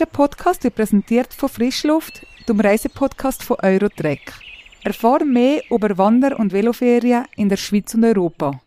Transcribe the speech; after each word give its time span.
ein 0.00 0.08
Podcast, 0.10 0.64
der 0.64 0.70
präsentiert 0.70 1.34
von 1.34 1.48
Frischluft, 1.48 2.26
dem 2.48 2.60
Reisepodcast 2.60 3.42
von 3.42 3.58
Eurotrek. 3.60 4.32
Erfahre 4.84 5.24
mehr 5.24 5.62
über 5.70 5.98
Wander- 5.98 6.38
und 6.38 6.52
Veloferien 6.52 7.26
in 7.36 7.48
der 7.48 7.56
Schweiz 7.56 7.94
und 7.94 8.04
Europa. 8.04 8.60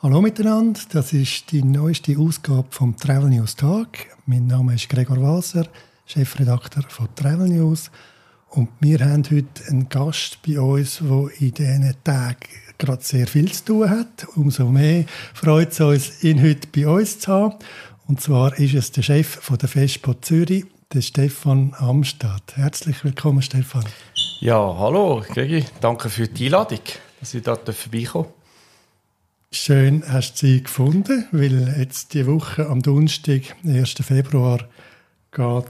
Hallo 0.00 0.20
miteinander, 0.22 0.80
das 0.92 1.12
ist 1.12 1.50
die 1.50 1.64
neueste 1.64 2.16
Ausgabe 2.16 2.68
vom 2.70 2.96
Travel 2.96 3.30
News 3.30 3.56
Tag. 3.56 4.16
Mein 4.26 4.46
Name 4.46 4.74
ist 4.74 4.88
Gregor 4.88 5.20
Wasser, 5.20 5.66
Chefredakteur 6.06 6.84
von 6.88 7.08
Travel 7.16 7.48
News. 7.48 7.90
Und 8.50 8.68
wir 8.80 9.00
haben 9.00 9.24
heute 9.24 9.66
einen 9.68 9.88
Gast 9.88 10.38
bei 10.46 10.60
uns, 10.60 10.98
der 10.98 11.28
in 11.40 11.52
diesen 11.52 11.94
Tagen 12.04 12.48
gerade 12.78 13.02
sehr 13.02 13.26
viel 13.26 13.50
zu 13.52 13.64
tun 13.64 13.90
hat. 13.90 14.26
Umso 14.36 14.68
mehr 14.68 15.04
freut 15.34 15.72
es 15.72 15.80
uns, 15.80 16.24
ihn 16.24 16.42
heute 16.42 16.68
bei 16.74 16.86
uns 16.86 17.18
zu 17.18 17.32
haben. 17.32 17.54
Und 18.06 18.20
zwar 18.20 18.58
ist 18.58 18.74
es 18.74 18.92
der 18.92 19.02
Chef 19.02 19.26
von 19.26 19.58
der 19.58 19.68
Fespo 19.68 20.14
Zürich, 20.14 20.64
der 20.92 21.02
Stefan 21.02 21.74
Amstadt. 21.76 22.56
Herzlich 22.56 23.04
willkommen, 23.04 23.42
Stefan. 23.42 23.84
Ja, 24.40 24.76
hallo, 24.78 25.22
Gregi. 25.28 25.64
Danke 25.80 26.08
für 26.08 26.28
die 26.28 26.46
Einladung, 26.46 26.80
dass 27.20 27.34
ich 27.34 27.42
da 27.42 27.56
vorbeikommen 27.56 28.28
Schön 29.50 30.04
hast 30.06 30.42
du 30.42 30.46
sie 30.46 30.62
gefunden, 30.62 31.26
weil 31.32 31.74
jetzt 31.78 32.12
die 32.12 32.26
Woche 32.26 32.66
am 32.66 32.82
Donnerstag, 32.82 33.56
1. 33.64 33.94
Februar, 34.02 34.68
geht 35.32 35.64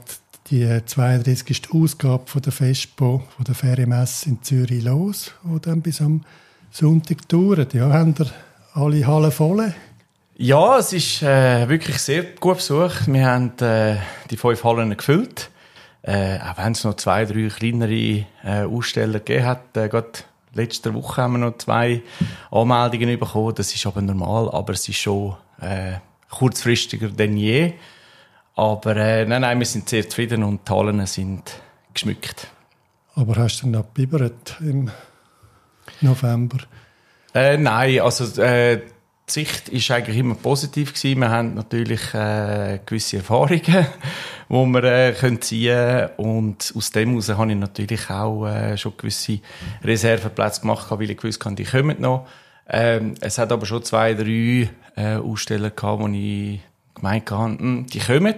die 0.51 0.81
32. 0.85 1.71
Ausgabe 1.71 2.23
von 2.27 2.41
der 2.41 2.51
Fespo, 2.51 3.23
von 3.35 3.45
der 3.45 3.55
Ferienmesse 3.55 4.29
in 4.29 4.43
Zürich 4.43 4.83
los, 4.83 5.31
wo 5.43 5.59
dann 5.59 5.81
bis 5.81 6.01
am 6.01 6.25
Sonntag 6.71 7.27
dauert. 7.27 7.73
Ja, 7.73 7.89
haben 7.89 8.15
ihr 8.19 8.27
alle 8.73 9.05
Hallen 9.05 9.31
voll? 9.31 9.73
Ja, 10.37 10.77
es 10.77 10.93
ist 10.93 11.21
äh, 11.21 11.67
wirklich 11.67 11.97
sehr 11.97 12.23
gut 12.23 12.57
besucht. 12.57 13.11
Wir 13.11 13.25
haben 13.25 13.57
äh, 13.59 13.97
die 14.29 14.37
fünf 14.37 14.63
Hallen 14.63 14.95
gefüllt. 14.95 15.49
Äh, 16.01 16.39
auch 16.39 16.57
wenn 16.57 16.71
es 16.71 16.83
noch 16.83 16.95
zwei, 16.95 17.25
drei 17.25 17.49
kleinere 17.49 18.25
äh, 18.43 18.63
Aussteller 18.63 19.19
gegeben 19.19 19.45
hat. 19.45 19.75
Äh, 19.75 19.89
gerade 19.89 20.19
letzte 20.53 20.93
Woche 20.93 21.21
haben 21.21 21.33
wir 21.33 21.39
noch 21.39 21.57
zwei 21.57 22.03
Anmeldungen 22.51 23.19
bekommen. 23.19 23.55
Das 23.55 23.73
ist 23.73 23.85
aber 23.85 24.01
normal, 24.01 24.49
aber 24.51 24.73
es 24.73 24.87
ist 24.87 24.97
schon 24.97 25.35
äh, 25.59 25.95
kurzfristiger 26.29 27.09
denn 27.09 27.35
je. 27.35 27.73
Aber 28.55 28.95
äh, 28.95 29.25
nein, 29.25 29.41
nein, 29.41 29.59
wir 29.59 29.65
sind 29.65 29.89
sehr 29.89 30.07
zufrieden 30.07 30.43
und 30.43 30.67
die 30.67 30.71
Hallen 30.71 31.05
sind 31.05 31.51
geschmückt. 31.93 32.47
Aber 33.15 33.35
hast 33.35 33.61
du 33.63 33.67
noch 33.67 33.83
gebibert 33.93 34.55
im 34.61 34.89
November? 36.01 36.57
Äh, 37.33 37.57
nein, 37.57 37.99
also 37.99 38.41
äh, 38.41 38.81
die 39.29 39.31
Sicht 39.31 39.69
ist 39.69 39.91
eigentlich 39.91 40.17
immer 40.17 40.35
positiv 40.35 40.93
gewesen. 40.93 41.19
Wir 41.19 41.29
haben 41.29 41.53
natürlich 41.53 42.13
äh, 42.13 42.79
gewisse 42.85 43.17
Erfahrungen, 43.17 43.61
die 44.49 44.53
wir 44.53 44.83
äh, 44.83 45.13
können 45.13 45.41
ziehen 45.41 46.09
und 46.17 46.73
aus 46.75 46.91
dem 46.91 47.09
heraus 47.09 47.29
habe 47.29 47.51
ich 47.51 47.57
natürlich 47.57 48.09
auch 48.09 48.47
äh, 48.47 48.77
schon 48.77 48.97
gewisse 48.97 49.39
Reserveplätze 49.83 50.61
gemacht, 50.61 50.89
weil 50.89 51.09
ich 51.09 51.17
gewusst 51.17 51.43
habe, 51.45 51.55
die 51.55 51.63
kommen 51.63 52.01
noch. 52.01 52.27
Ähm, 52.67 53.15
es 53.21 53.37
hat 53.37 53.51
aber 53.51 53.65
schon 53.65 53.83
zwei, 53.83 54.13
drei 54.13 54.69
äh, 54.95 55.15
Aussteller 55.15 55.71
gehabt, 55.71 56.01
wo 56.01 56.07
ich 56.07 56.59
gemeint 56.95 57.31
habe, 57.31 57.57
hm, 57.57 57.85
die 57.87 57.99
kommen. 57.99 58.35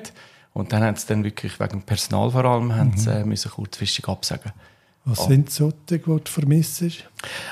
Und 0.54 0.74
dann 0.74 0.84
haben 0.84 0.98
sie 0.98 1.08
dann 1.08 1.24
wirklich 1.24 1.60
wegen 1.60 1.70
dem 1.70 1.82
Personal 1.84 2.32
vor 2.32 2.44
allem 2.44 2.76
haben 2.76 2.98
sie, 2.98 3.10
äh, 3.10 3.24
müssen 3.24 3.52
kurzfristig 3.52 4.08
absagen. 4.08 4.52
Was 5.04 5.22
oh. 5.22 5.28
sind 5.30 5.50
so 5.50 5.74
die, 5.90 5.98
die 5.98 6.04
du 6.04 6.22
vermisst? 6.26 6.84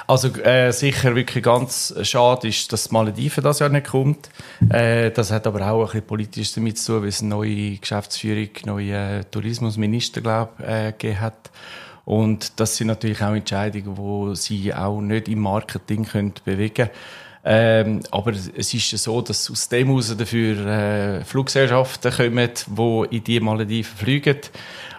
Also 0.06 0.28
äh, 0.36 0.72
sicher 0.72 1.16
wirklich 1.16 1.44
ganz 1.44 1.96
schade 2.04 2.48
ist, 2.48 2.72
dass 2.72 2.92
Malediven 2.92 3.44
das 3.44 3.58
Jahr 3.58 3.70
nicht 3.70 3.88
kommt. 3.88 4.30
Äh, 4.70 5.10
das 5.10 5.32
hat 5.32 5.48
aber 5.48 5.68
auch 5.72 5.82
ein 5.82 5.86
bisschen 5.88 6.08
politisch 6.08 6.54
damit 6.54 6.78
zu 6.78 6.94
tun, 6.94 7.02
weil 7.02 7.10
es 7.10 7.22
eine 7.22 7.30
neue 7.30 7.78
Geschäftsführung, 7.78 8.50
neue 8.66 9.20
äh, 9.20 9.24
Tourismusminister, 9.24 10.22
glaube 10.22 10.64
äh, 10.64 10.92
gegeben 10.92 11.22
hat. 11.22 11.50
Und 12.06 12.60
das 12.60 12.76
sind 12.78 12.88
natürlich 12.88 13.22
auch 13.22 13.34
Entscheidungen, 13.34 13.98
wo 13.98 14.34
sie 14.36 14.74
auch 14.74 15.02
nicht 15.02 15.28
im 15.28 15.40
Marketing 15.40 16.06
können 16.06 16.34
bewegen 16.46 16.74
können. 16.74 16.90
Ähm, 17.46 18.02
aber 18.12 18.31
es 18.31 18.74
ist 18.74 18.92
ja 18.92 18.98
so, 18.98 19.22
dass 19.22 19.50
aus 19.50 19.70
dem 19.70 19.88
heraus 19.88 20.16
dafür 20.16 20.66
äh, 20.68 21.24
Fluggesellschaften 21.24 22.12
kommen, 22.12 22.50
die 22.68 23.16
in 23.16 23.24
die 23.24 23.40
Malediven 23.40 23.98
fliegen. 23.98 24.40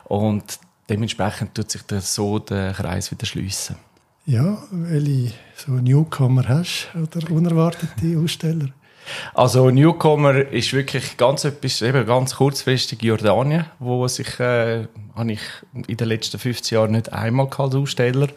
Und 0.05 0.59
dementsprechend 0.91 1.55
tut 1.55 1.71
sich 1.71 1.83
der 1.83 2.01
so 2.01 2.39
der 2.39 2.73
Kreis 2.73 3.11
wieder 3.11 3.25
schließen. 3.25 3.77
Ja, 4.27 4.59
welche 4.71 5.33
so 5.57 5.73
Newcomer 5.73 6.47
hast 6.47 6.89
oder 6.95 7.31
unerwartete 7.31 8.19
Aussteller? 8.19 8.69
Also 9.35 9.71
Newcomer 9.71 10.47
ist 10.53 10.73
wirklich 10.73 11.17
ganz 11.17 11.45
etwas, 11.45 11.83
eben 11.83 12.07
ganz 12.07 12.37
kurzfristig 12.37 13.03
Jordanien, 13.03 13.67
wo 13.79 14.07
sich, 14.09 14.39
äh, 14.41 14.87
habe 15.15 15.33
ich 15.33 15.41
in 15.87 15.97
den 15.97 16.09
letzten 16.09 16.39
15 16.39 16.77
Jahren 16.77 16.93
nicht 16.93 17.13
einmal 17.13 17.49
als 17.57 17.75
Aussteller. 17.75 18.29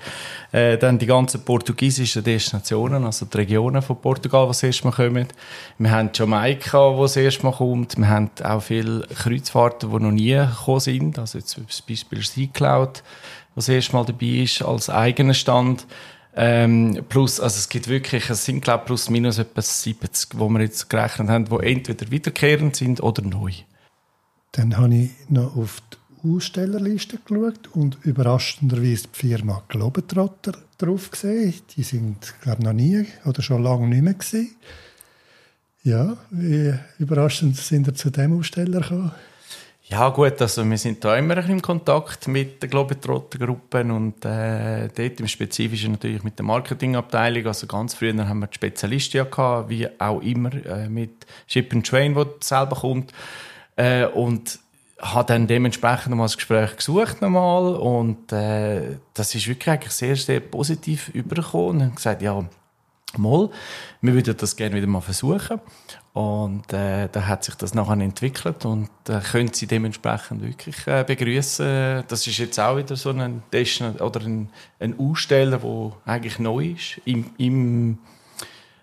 Äh, 0.51 0.77
dann 0.77 0.99
die 0.99 1.05
ganzen 1.05 1.43
portugiesischen 1.43 2.23
Destinationen, 2.23 3.05
also 3.05 3.25
die 3.25 3.37
Regionen 3.37 3.81
von 3.81 3.99
Portugal, 4.01 4.45
die 4.45 4.49
das 4.49 4.63
erste 4.63 4.85
Mal 4.85 4.93
kommen. 4.93 5.27
Wir 5.77 5.91
haben 5.91 6.09
Jamaika, 6.13 6.95
wo 6.95 7.03
das 7.03 7.17
erste 7.17 7.43
Mal 7.43 7.53
kommt. 7.53 7.97
Wir 7.97 8.09
haben 8.09 8.31
auch 8.43 8.61
viele 8.61 9.07
Kreuzfahrten, 9.07 9.89
die 9.91 9.99
noch 10.03 10.11
nie 10.11 10.35
gekommen 10.35 10.79
sind. 10.79 11.19
Also 11.19 11.37
jetzt 11.39 11.49
zum 11.49 11.65
Beispiel 11.87 12.21
Sea 12.23 12.47
Cloud, 12.51 13.03
was 13.55 13.67
Mal 13.67 14.05
dabei 14.05 14.43
ist, 14.43 14.61
als 14.61 14.89
eigener 14.89 15.33
Stand. 15.33 15.85
Ähm, 16.35 17.03
plus, 17.09 17.39
also 17.39 17.57
es 17.57 17.69
gibt 17.69 17.87
wirklich, 17.87 18.29
es 18.29 18.45
sind 18.45 18.63
glaube 18.63 18.85
plus 18.85 19.09
minus 19.09 19.37
etwa 19.37 19.61
70, 19.61 20.39
wo 20.39 20.49
wir 20.49 20.61
jetzt 20.61 20.89
gerechnet 20.89 21.29
haben, 21.29 21.45
die 21.45 21.65
entweder 21.65 22.09
wiederkehrend 22.09 22.75
sind 22.75 23.01
oder 23.03 23.21
neu. 23.21 23.51
Dann 24.51 24.77
habe 24.77 24.95
ich 24.95 25.11
noch 25.29 25.55
auf 25.55 25.81
die 25.91 26.35
Ausstellerliste 26.35 27.19
geschaut 27.23 27.67
und 27.73 27.97
überraschenderweise 28.03 29.07
die 29.13 29.27
Firma 29.27 29.63
Globetrotter 29.67 30.53
drauf 30.77 31.11
gesehen. 31.11 31.53
Die 31.75 31.83
sind, 31.83 32.33
glaube 32.41 32.59
ich, 32.59 32.65
noch 32.65 32.73
nie 32.73 33.05
oder 33.25 33.41
schon 33.41 33.63
lange 33.63 33.87
nicht 33.87 34.03
mehr 34.03 34.13
gesehen. 34.13 34.55
Ja, 35.83 36.17
wie 36.31 36.73
überraschend 36.97 37.57
sind 37.57 37.87
ihr 37.87 37.93
zu 37.93 38.09
dem 38.09 38.39
Aussteller 38.39 38.81
gekommen? 38.81 39.11
Ja 39.85 40.09
gut, 40.09 40.41
also 40.41 40.67
wir 40.67 40.77
sind 40.77 41.03
da 41.03 41.17
immer 41.17 41.37
im 41.37 41.61
Kontakt 41.61 42.27
mit 42.29 42.63
den 42.63 42.69
Globetrotter-Gruppen 42.69 43.91
und 43.91 44.23
äh, 44.23 44.87
dort 44.87 45.19
im 45.19 45.27
Spezifischen 45.27 45.91
natürlich 45.91 46.23
mit 46.23 46.39
der 46.39 46.45
Marketingabteilung. 46.45 47.47
Also 47.47 47.67
ganz 47.67 47.93
früher 47.93 48.27
haben 48.27 48.39
wir 48.39 48.47
die 48.47 48.55
Spezialisten 48.55 49.17
ja 49.17 49.23
gehabt, 49.25 49.69
wie 49.69 49.87
auch 49.99 50.21
immer 50.21 50.53
äh, 50.65 50.87
mit 50.87 51.25
Ship 51.47 51.71
and 51.73 51.85
Train, 51.85 52.15
wo 52.15 52.25
selber 52.39 52.77
kommt. 52.77 53.11
Äh, 53.75 54.05
und 54.05 54.57
habe 54.99 55.27
dann 55.27 55.47
dementsprechend 55.47 56.11
nochmal 56.11 56.25
das 56.27 56.37
Gespräch 56.37 56.77
gesucht 56.77 57.21
nochmal 57.21 57.75
und 57.75 58.31
äh, 58.31 58.97
das 59.13 59.35
ist 59.35 59.47
wirklich 59.47 59.69
eigentlich 59.69 59.91
sehr, 59.91 60.15
sehr 60.15 60.39
positiv 60.39 61.09
übergekommen 61.09 61.89
und 61.89 61.95
gesagt, 61.97 62.21
ja, 62.21 62.45
mal, 63.17 63.49
wir 63.99 64.13
würden 64.13 64.37
das 64.37 64.55
gerne 64.55 64.75
wieder 64.75 64.87
mal 64.87 65.01
versuchen 65.01 65.59
und 66.13 66.71
äh, 66.71 67.09
da 67.11 67.25
hat 67.25 67.43
sich 67.43 67.55
das 67.55 67.73
nachher 67.73 67.99
entwickelt 67.99 68.65
und 68.65 68.89
äh, 69.09 69.19
können 69.19 69.51
Sie 69.51 69.65
dementsprechend 69.65 70.43
wirklich 70.43 70.85
äh, 70.85 71.03
begrüßen. 71.03 72.03
Das 72.07 72.27
ist 72.27 72.37
jetzt 72.37 72.59
auch 72.59 72.77
wieder 72.77 72.95
so 72.95 73.09
ein 73.09 73.41
Destin 73.51 73.95
oder 73.95 74.21
ein, 74.21 74.49
ein 74.79 74.99
Aussteller, 74.99 75.57
der 75.57 75.91
eigentlich 76.05 76.37
neu 76.37 76.75
ist. 76.77 77.01
Im, 77.05 77.31
im, 77.39 77.97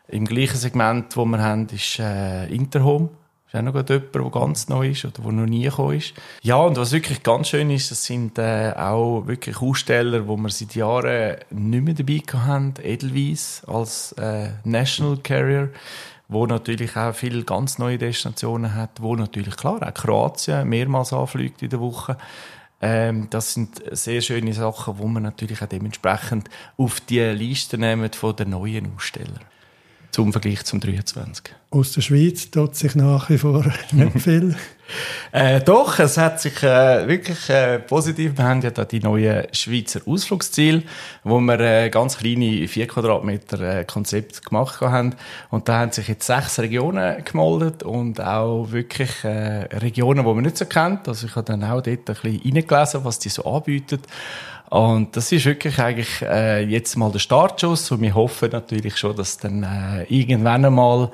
im 0.09 0.25
gleichen 0.25 0.57
Segment, 0.57 1.17
wo 1.17 1.25
wir 1.25 1.41
haben, 1.41 1.69
ist 1.69 2.01
äh, 2.01 2.47
Interhome. 2.47 3.11
Ist 3.47 3.55
auch 3.55 3.63
noch 3.63 3.75
jemand, 3.75 3.89
der 3.91 4.31
ganz 4.31 4.69
neu 4.69 4.91
ist 4.91 5.05
oder 5.05 5.23
der 5.23 5.33
noch 5.33 5.47
nie 5.47 5.63
gekommen 5.63 5.99
ist. 5.99 6.15
Ja, 6.43 6.57
und 6.57 6.77
was 6.79 6.91
wirklich 6.91 7.23
ganz 7.23 7.49
schön 7.49 7.71
ist, 7.71 7.93
das 7.93 8.05
sind 8.05 8.39
äh, 8.39 8.73
auch 8.77 9.29
wirklich 9.29 9.63
Aussteller, 9.63 10.27
wo 10.27 10.37
wir 10.37 10.51
seit 10.51 10.75
Jahren 10.75 11.37
nicht 11.51 11.85
mehr 11.85 11.95
dabei 11.95 12.23
haben. 12.45 12.75
Edelweiss 12.83 13.63
als 13.69 14.13
äh, 14.13 14.49
National 14.65 15.17
Carrier 15.19 15.71
wo 16.31 16.47
natürlich 16.47 16.97
auch 16.97 17.15
viele 17.15 17.45
ganz 17.45 17.79
neue 17.79 17.99
Destinationen 17.99 18.75
hat, 18.75 19.03
wo 19.03 19.17
natürlich 19.17 19.57
klar 19.57 19.83
auch 19.83 19.95
Kroatien 19.95 20.69
mehrmals 20.69 21.13
anfliegt 21.13 21.61
in 21.63 21.71
der 21.71 21.81
Woche. 21.81 22.17
Ähm, 22.81 23.29
das 23.31 23.55
sind 23.55 23.83
sehr 23.91 24.21
schöne 24.21 24.55
Sachen, 24.55 24.99
wo 24.99 25.07
man 25.07 25.25
natürlich 25.25 25.61
auch 25.61 25.67
dementsprechend 25.67 26.49
auf 26.79 27.01
die 27.01 27.21
Liste 27.21 27.77
nehmen 27.77 28.13
von 28.13 28.37
den 28.37 28.51
neuen 28.51 28.95
Ausstellern 28.95 29.41
zum 30.13 30.33
Vergleich 30.33 30.65
zum 30.65 30.81
23. 30.81 31.55
Aus 31.73 31.93
der 31.93 32.01
Schweiz 32.01 32.51
tut 32.51 32.75
sich 32.75 32.97
nach 32.97 33.31
wie 33.31 33.39
vor 33.39 33.65
nicht 33.93 34.19
viel. 34.21 34.57
äh, 35.31 35.61
doch, 35.61 36.01
es 36.01 36.19
hat 36.19 36.41
sich 36.41 36.65
äh, 36.65 37.07
wirklich 37.07 37.49
äh, 37.49 37.79
positiv. 37.79 38.37
Wir 38.37 38.45
haben 38.45 38.61
ja 38.61 38.71
da 38.71 38.85
die 38.85 38.99
neuen 38.99 39.47
Schweizer 39.53 40.01
Ausflugsziele, 40.05 40.83
wo 41.23 41.39
wir 41.39 41.61
äh, 41.61 41.89
ganz 41.89 42.19
kleine 42.19 42.67
4 42.67 42.89
Quadratmeter 42.89 43.61
äh, 43.61 43.85
Konzept 43.85 44.45
gemacht 44.45 44.81
haben. 44.81 45.15
Und 45.51 45.69
da 45.69 45.79
haben 45.79 45.93
sich 45.93 46.09
jetzt 46.09 46.27
sechs 46.27 46.59
Regionen 46.59 47.25
gemeldet 47.25 47.85
und 47.85 48.21
auch 48.21 48.73
wirklich 48.73 49.23
äh, 49.23 49.69
Regionen, 49.77 50.25
die 50.27 50.35
man 50.35 50.43
nicht 50.43 50.57
so 50.57 50.65
kennt. 50.65 51.07
Also 51.07 51.29
ich 51.29 51.37
habe 51.37 51.47
dann 51.47 51.63
auch 51.63 51.83
dort 51.83 51.87
ein 51.87 52.03
bisschen 52.05 52.41
reingelesen, 52.43 53.05
was 53.05 53.21
die 53.21 53.29
so 53.29 53.45
anbieten. 53.45 54.01
Und 54.71 55.17
das 55.17 55.31
ist 55.31 55.45
wirklich 55.47 55.79
eigentlich 55.79 56.21
äh, 56.23 56.65
jetzt 56.65 56.97
mal 56.97 57.13
der 57.13 57.21
Startschuss 57.21 57.93
und 57.93 58.03
wir 58.03 58.15
hoffen 58.15 58.51
natürlich 58.51 58.97
schon, 58.97 59.15
dass 59.15 59.39
dann 59.39 59.63
äh, 59.63 60.03
irgendwann 60.09 60.65
einmal 60.65 61.11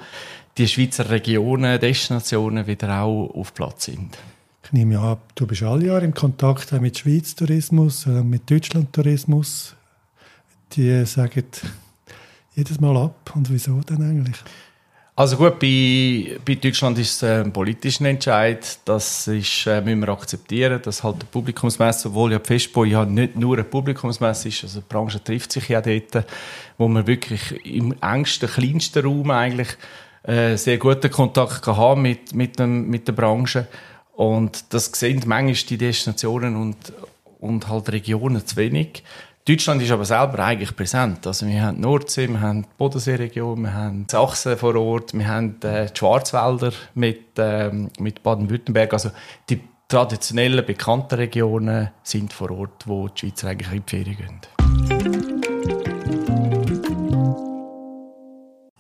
die 0.59 0.69
Schweizer 0.69 1.11
Regionen, 1.11 1.79
Destinationen 1.79 2.67
wieder 2.67 3.03
auch 3.03 3.31
auf 3.35 3.53
Platz 3.55 3.87
sind. 3.87 4.17
Ich 4.65 4.73
nehme 4.73 4.99
an, 4.99 5.19
du 5.35 5.47
bist 5.47 5.63
alle 5.63 5.87
Jahre 5.87 6.05
im 6.05 6.15
Kontakt 6.15 6.73
mit 6.73 6.99
Schweiz 6.99 7.35
Tourismus, 7.35 8.07
äh, 8.07 8.23
mit 8.23 8.51
Deutschland 8.51 8.93
Tourismus. 8.93 9.77
Die 10.73 11.05
sagen 11.07 11.45
jedes 12.55 12.81
Mal 12.81 12.97
ab. 12.97 13.33
Und 13.35 13.51
wieso 13.51 13.81
denn 13.81 14.03
eigentlich? 14.03 14.37
Also 15.15 15.37
gut, 15.37 15.59
bei, 15.61 16.39
bei 16.45 16.57
Deutschland 16.57 16.99
ist 16.99 17.23
es 17.23 17.25
ein 17.25 17.53
politischer 17.53 18.05
Entscheid. 18.05 18.79
Das 18.85 19.29
ist, 19.29 19.67
äh, 19.67 19.81
müssen 19.81 20.01
wir 20.01 20.09
akzeptieren, 20.09 20.81
dass 20.83 21.03
halt 21.03 21.15
eine 21.17 21.25
Publikumsmesse, 21.25 22.09
obwohl 22.09 22.33
ja 22.33 22.39
die 22.39 22.91
ja 22.91 23.05
nicht 23.05 23.37
nur 23.37 23.55
eine 23.55 23.65
Publikumsmesse 23.65 24.49
ist, 24.49 24.65
also 24.65 24.81
die 24.81 24.87
Branche 24.87 25.23
trifft 25.23 25.53
sich 25.53 25.69
ja 25.69 25.81
dort, 25.81 26.27
wo 26.77 26.89
man 26.89 27.07
wirklich 27.07 27.65
im 27.65 27.95
engsten, 28.03 28.49
kleinsten 28.49 29.07
Raum 29.07 29.31
eigentlich 29.31 29.69
äh, 30.27 30.57
sehr 30.57 30.79
guten 30.79 31.11
Kontakt 31.11 31.67
haben 31.67 32.03
mit, 32.03 32.35
mit, 32.35 32.59
dem, 32.59 32.89
mit 32.89 33.07
der 33.07 33.13
Branche. 33.13 33.67
Und 34.15 34.73
das 34.73 34.87
sehen 34.87 35.23
manchmal 35.27 35.55
die 35.55 35.79
Destinationen 35.79 36.57
und, 36.57 36.93
und 37.39 37.69
halt 37.69 37.93
Regionen 37.93 38.45
zu 38.45 38.57
wenig. 38.57 39.05
Deutschland 39.47 39.81
ist 39.81 39.93
aber 39.93 40.05
selber 40.05 40.41
eigentlich 40.41 40.75
präsent. 40.75 41.25
Also 41.25 41.47
wir 41.47 41.63
haben 41.63 41.77
die 41.77 41.83
Nordsee, 41.83 42.27
wir 42.27 42.41
haben 42.41 42.63
die 42.63 42.69
Bodenseeregion, 42.77 43.63
wir 43.63 43.75
haben 43.75 44.07
Sachsen 44.11 44.57
vor 44.57 44.75
Ort, 44.75 45.15
wir 45.15 45.29
haben 45.29 45.61
äh, 45.63 45.87
die 45.87 45.97
Schwarzwälder 45.97 46.73
mit, 46.95 47.39
ähm, 47.39 47.91
mit 48.01 48.25
Baden-Württemberg. 48.25 48.93
Also 48.93 49.13
die 49.49 49.61
traditionellen, 49.87 50.67
bekannten 50.67 51.15
Regionen 51.15 51.91
sind 52.03 52.33
vor 52.33 52.51
Ort, 52.51 52.89
wo 52.89 53.07
die 53.07 53.21
Schweizer 53.21 53.49
eigentlich 53.49 53.73
in 53.73 53.85
die 53.87 53.91
Ferien 53.91 54.17
gehen. 54.17 54.41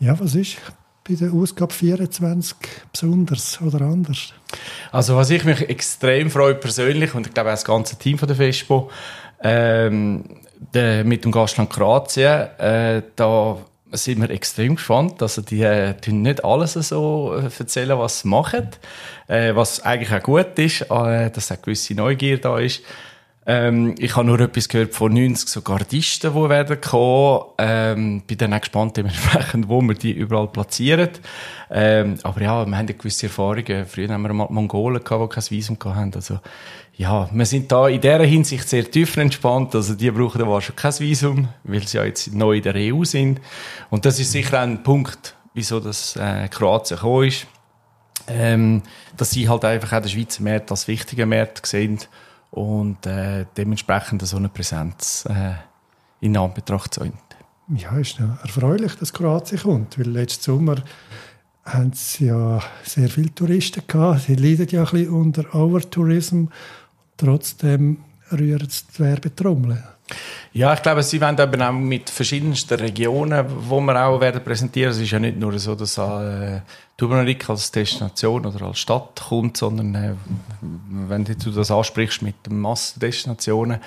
Ja, 0.01 0.19
was 0.19 0.35
ist 0.35 0.57
bei 1.07 1.15
der 1.15 1.33
Ausgabe 1.33 1.73
24 1.73 2.57
besonders 2.93 3.61
oder 3.61 3.83
anders? 3.83 4.33
Also 4.93 5.17
was 5.17 5.31
ich 5.31 5.45
mich 5.45 5.69
extrem 5.69 6.31
freue 6.31 6.55
persönlich 6.55 7.15
und 7.15 7.27
ich 7.27 7.35
glaube 7.35 7.51
auch 7.51 7.55
das 7.55 7.65
ganze 7.65 7.97
Team 7.97 8.19
von 8.19 8.29
der 8.29 8.37
FESPO, 8.37 8.91
ähm, 9.43 10.25
der, 10.75 11.05
mit 11.05 11.25
dem 11.25 11.33
Gastland 11.33 11.71
Kroatien, 11.71 12.49
äh, 12.59 13.03
da 13.15 13.59
sind 13.93 14.21
wir 14.21 14.31
extrem 14.31 14.77
gespannt. 14.77 15.23
Also 15.23 15.43
die 15.43 15.63
äh, 15.63 15.95
tun 15.95 16.23
nicht 16.23 16.45
alles 16.45 16.73
so 16.73 17.35
äh, 17.37 17.51
erzählen, 17.59 17.99
was 17.99 18.21
sie 18.21 18.29
machen, 18.29 18.69
äh, 19.29 19.55
was 19.55 19.81
eigentlich 19.85 20.13
auch 20.13 20.23
gut 20.23 20.59
ist, 20.59 20.83
äh, 20.83 21.31
dass 21.31 21.51
eine 21.51 21.61
gewisse 21.63 21.95
Neugier 21.95 22.39
da 22.39 22.59
ist. 22.59 22.83
Ähm, 23.49 23.95
ich 23.99 24.17
habe 24.17 24.27
nur 24.27 24.41
etwas 24.41 24.69
gehört 24.69 24.93
von 24.93 25.15
90 25.15 25.49
so 25.49 25.63
Gardisten, 25.63 26.33
die 26.35 26.49
werden 26.49 26.81
kommen. 26.81 27.45
Ähm, 27.59 28.23
bin 28.27 28.39
dann 28.39 28.53
auch 28.53 28.61
gespannt 28.61 28.97
dementsprechend, 28.97 29.69
wo 29.69 29.81
wir 29.83 29.95
die 29.95 30.11
überall 30.11 30.49
platzieren. 30.49 31.11
Ähm, 31.71 32.17
aber 32.25 32.43
ja, 32.43 32.67
wir 32.67 32.77
haben 32.77 32.89
eine 32.89 32.95
gewisse 32.95 33.27
Erfahrungen. 33.27 33.87
Früher 33.87 34.09
haben 34.09 34.23
wir 34.23 34.33
mal 34.33 34.49
Mongolen 34.51 35.03
gehabt, 35.03 35.33
die 35.33 35.35
kein 35.35 35.51
Visum 35.51 35.79
hatten. 35.85 36.15
Also, 36.17 36.41
ja, 36.97 37.29
wir 37.33 37.47
sind 37.47 37.71
da 37.71 37.87
in 37.87 38.01
dieser 38.01 38.25
Hinsicht 38.25 38.69
sehr 38.69 38.91
tiefenentspannt. 38.91 39.77
Also, 39.77 39.95
die 39.95 40.11
brauchen 40.11 40.41
da 40.41 40.61
schon 40.61 40.75
kein 40.75 40.99
Visum, 40.99 41.49
weil 41.63 41.87
sie 41.87 41.99
ja 41.99 42.05
jetzt 42.05 42.35
neu 42.35 42.57
in 42.57 42.63
der 42.65 42.75
EU 42.75 43.05
sind. 43.05 43.41
Und 43.91 44.05
das 44.05 44.19
ist 44.19 44.33
sicher 44.33 44.61
ein 44.61 44.83
Punkt, 44.83 45.37
wieso 45.55 45.79
das 45.79 46.17
äh, 46.17 46.49
Kroatien 46.49 46.97
gekommen 46.97 47.29
ist. 47.29 47.47
Ähm, 48.29 48.83
dass 49.17 49.31
sie 49.31 49.49
halt 49.49 49.65
einfach 49.65 49.93
auch 49.97 50.03
den 50.03 50.11
Schweizer 50.11 50.43
Markt 50.43 50.73
als 50.73 50.89
wichtigen 50.89 51.29
Markt 51.29 51.65
sehen 51.65 52.01
und 52.51 53.07
äh, 53.07 53.47
dementsprechend 53.57 54.23
so 54.23 54.37
eine 54.37 54.49
Präsenz 54.49 55.27
äh, 55.29 55.55
in 56.21 56.37
Anbetracht 56.37 56.95
ziehen. 56.95 57.13
Ja, 57.69 57.99
ist 57.99 58.19
ja 58.19 58.39
erfreulich, 58.43 58.95
dass 58.95 59.13
Kroatien 59.13 59.61
kommt, 59.61 59.99
weil 59.99 60.09
letzten 60.09 60.45
Sommer 60.45 60.77
haben 61.65 61.93
sie 61.95 62.27
ja 62.27 62.63
sehr 62.85 63.09
viele 63.09 63.35
Touristen 63.35 63.83
gehabt. 63.87 64.23
Sie 64.23 64.37
leiden 64.37 64.69
ja 64.71 64.85
ein 64.85 64.91
bisschen 64.91 65.11
unter 65.11 65.55
Overtourism. 65.55 66.47
Trotzdem 67.17 67.99
rühren 68.31 68.69
sie 68.69 68.85
die 68.95 68.99
Werbetrommel. 69.01 69.83
Ja, 70.53 70.73
ich 70.73 70.83
glaube, 70.83 71.03
sie 71.03 71.21
werden 71.21 71.39
eben 71.39 71.63
auch 71.63 71.73
mit 71.73 72.09
verschiedensten 72.09 72.79
Regionen, 72.79 73.45
wo 73.69 73.81
wir 73.81 74.07
auch 74.07 74.21
werden 74.21 74.43
präsentieren. 74.43 74.91
Es 74.91 74.99
ist 74.99 75.11
ja 75.11 75.19
nicht 75.19 75.37
nur 75.37 75.59
so, 75.59 75.75
dass 75.75 75.99
äh, 75.99 76.61
als 77.51 77.71
Destination 77.71 78.47
oder 78.47 78.67
als 78.67 78.79
Stadt 78.79 79.21
kommt, 79.29 79.57
sondern 79.57 79.95
äh, 79.95 80.15
wenn 81.09 81.25
du 81.25 81.51
das 81.51 81.71
ansprichst 81.71 82.23
mit 82.23 82.37
Massendestinationen, 82.49 83.81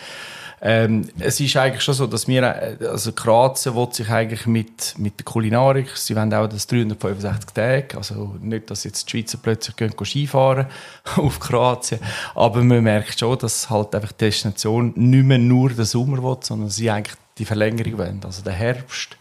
ähm, 0.62 1.08
es 1.20 1.40
ist 1.40 1.56
eigentlich 1.56 1.82
schon 1.82 1.94
so, 1.94 2.06
dass 2.06 2.28
wir, 2.28 2.44
äh, 2.44 2.86
also 2.86 3.14
Kroatien 3.14 3.76
will 3.76 3.88
sich 3.92 4.10
eigentlich 4.10 4.46
mit, 4.46 4.98
mit 4.98 5.20
der 5.20 5.26
Kulinarik, 5.26 5.96
sie 5.96 6.16
wollen 6.16 6.34
auch 6.34 6.48
das 6.48 6.68
365 6.68 7.52
Tage, 7.52 7.98
also 7.98 8.36
nicht, 8.42 8.70
dass 8.70 8.84
jetzt 8.84 9.06
die 9.06 9.12
Schweizer 9.12 9.38
plötzlich 9.42 9.76
gehen, 9.78 9.92
gehen 9.96 10.06
Skifahren 10.06 10.68
auf 11.16 11.40
Kroatien, 11.40 12.00
aber 12.36 12.62
man 12.62 12.84
merkt 12.84 13.20
schon, 13.20 13.38
dass 13.38 13.70
halt 13.70 13.96
einfach 13.96 14.12
die 14.12 14.26
Destination 14.26 14.94
nicht 14.96 15.26
mehr 15.26 15.38
nur 15.38 15.70
den 15.70 15.86
Sommer 15.86 16.22
will, 16.22 16.38
sondern 16.42 16.70
sie 16.70 16.90
eigentlich 16.90 17.16
die 17.38 17.46
Verlängerung 17.46 17.98
wollen, 17.98 18.22
also 18.24 18.44
den 18.44 18.54
Herbst 18.54 19.18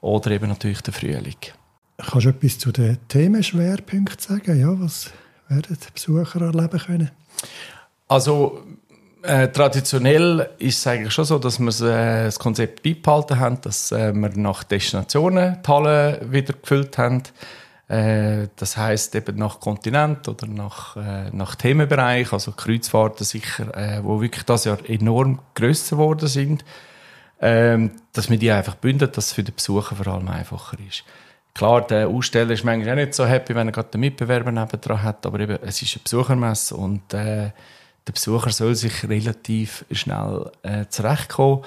oder 0.00 0.30
eben 0.30 0.48
natürlich 0.48 0.80
den 0.80 0.94
Frühling. 0.94 1.36
Kannst 1.98 2.26
du 2.26 2.30
etwas 2.30 2.58
zu 2.58 2.72
den 2.72 2.96
Themenschwerpunkten 3.08 4.18
sagen? 4.18 4.58
Ja, 4.58 4.68
was 4.80 5.10
werden 5.48 5.76
die 5.78 5.92
Besucher 5.92 6.40
erleben 6.40 6.78
können? 6.78 7.10
Also 8.06 8.62
äh, 9.22 9.48
traditionell 9.48 10.50
ist 10.58 10.78
es 10.78 10.86
eigentlich 10.86 11.12
schon 11.12 11.24
so, 11.24 11.38
dass 11.38 11.58
wir 11.58 11.68
äh, 11.68 12.24
das 12.24 12.38
Konzept 12.38 12.82
beibehalten 12.82 13.38
haben, 13.38 13.60
dass 13.60 13.92
äh, 13.92 14.12
wir 14.12 14.30
nach 14.36 14.64
Destinationen 14.64 15.58
die 15.62 15.68
Halle 15.68 16.20
wieder 16.30 16.54
gefüllt 16.54 16.98
haben. 16.98 17.22
Das 17.90 18.76
heißt 18.76 19.14
eben 19.14 19.38
nach 19.38 19.60
Kontinent 19.60 20.28
oder 20.28 20.46
nach, 20.46 20.94
nach 21.32 21.54
Themenbereich, 21.54 22.34
also 22.34 22.52
Kreuzfahrten 22.52 23.24
sicher, 23.24 23.74
äh, 23.74 24.04
wo 24.04 24.20
wirklich 24.20 24.44
das 24.44 24.66
Jahr 24.66 24.76
enorm 24.86 25.40
grösser 25.54 25.96
geworden 25.96 26.28
sind, 26.28 26.66
ähm, 27.40 27.92
dass 28.12 28.28
wir 28.28 28.36
die 28.36 28.50
einfach 28.50 28.74
bündeln, 28.74 29.10
dass 29.10 29.28
es 29.28 29.32
für 29.32 29.42
den 29.42 29.54
Besucher 29.54 29.96
vor 29.96 30.06
allem 30.12 30.28
einfacher 30.28 30.76
ist. 30.86 31.02
Klar, 31.54 31.86
der 31.86 32.08
Aussteller 32.08 32.50
ist 32.50 32.62
manchmal 32.62 32.92
auch 32.92 32.96
nicht 32.96 33.14
so 33.14 33.24
happy, 33.24 33.54
wenn 33.54 33.68
er 33.68 33.72
gerade 33.72 33.88
den 33.88 34.02
Mitbewerber 34.02 34.52
nebendran 34.52 35.02
hat, 35.02 35.24
aber 35.24 35.40
eben, 35.40 35.58
es 35.62 35.80
ist 35.80 35.94
eine 35.94 36.02
Besuchermesse 36.02 36.76
und 36.76 37.14
der 38.08 38.12
Besucher 38.12 38.50
soll 38.50 38.74
sich 38.74 39.08
relativ 39.08 39.84
schnell 39.92 40.50
äh, 40.62 40.86
zurechtkommen. 40.88 41.62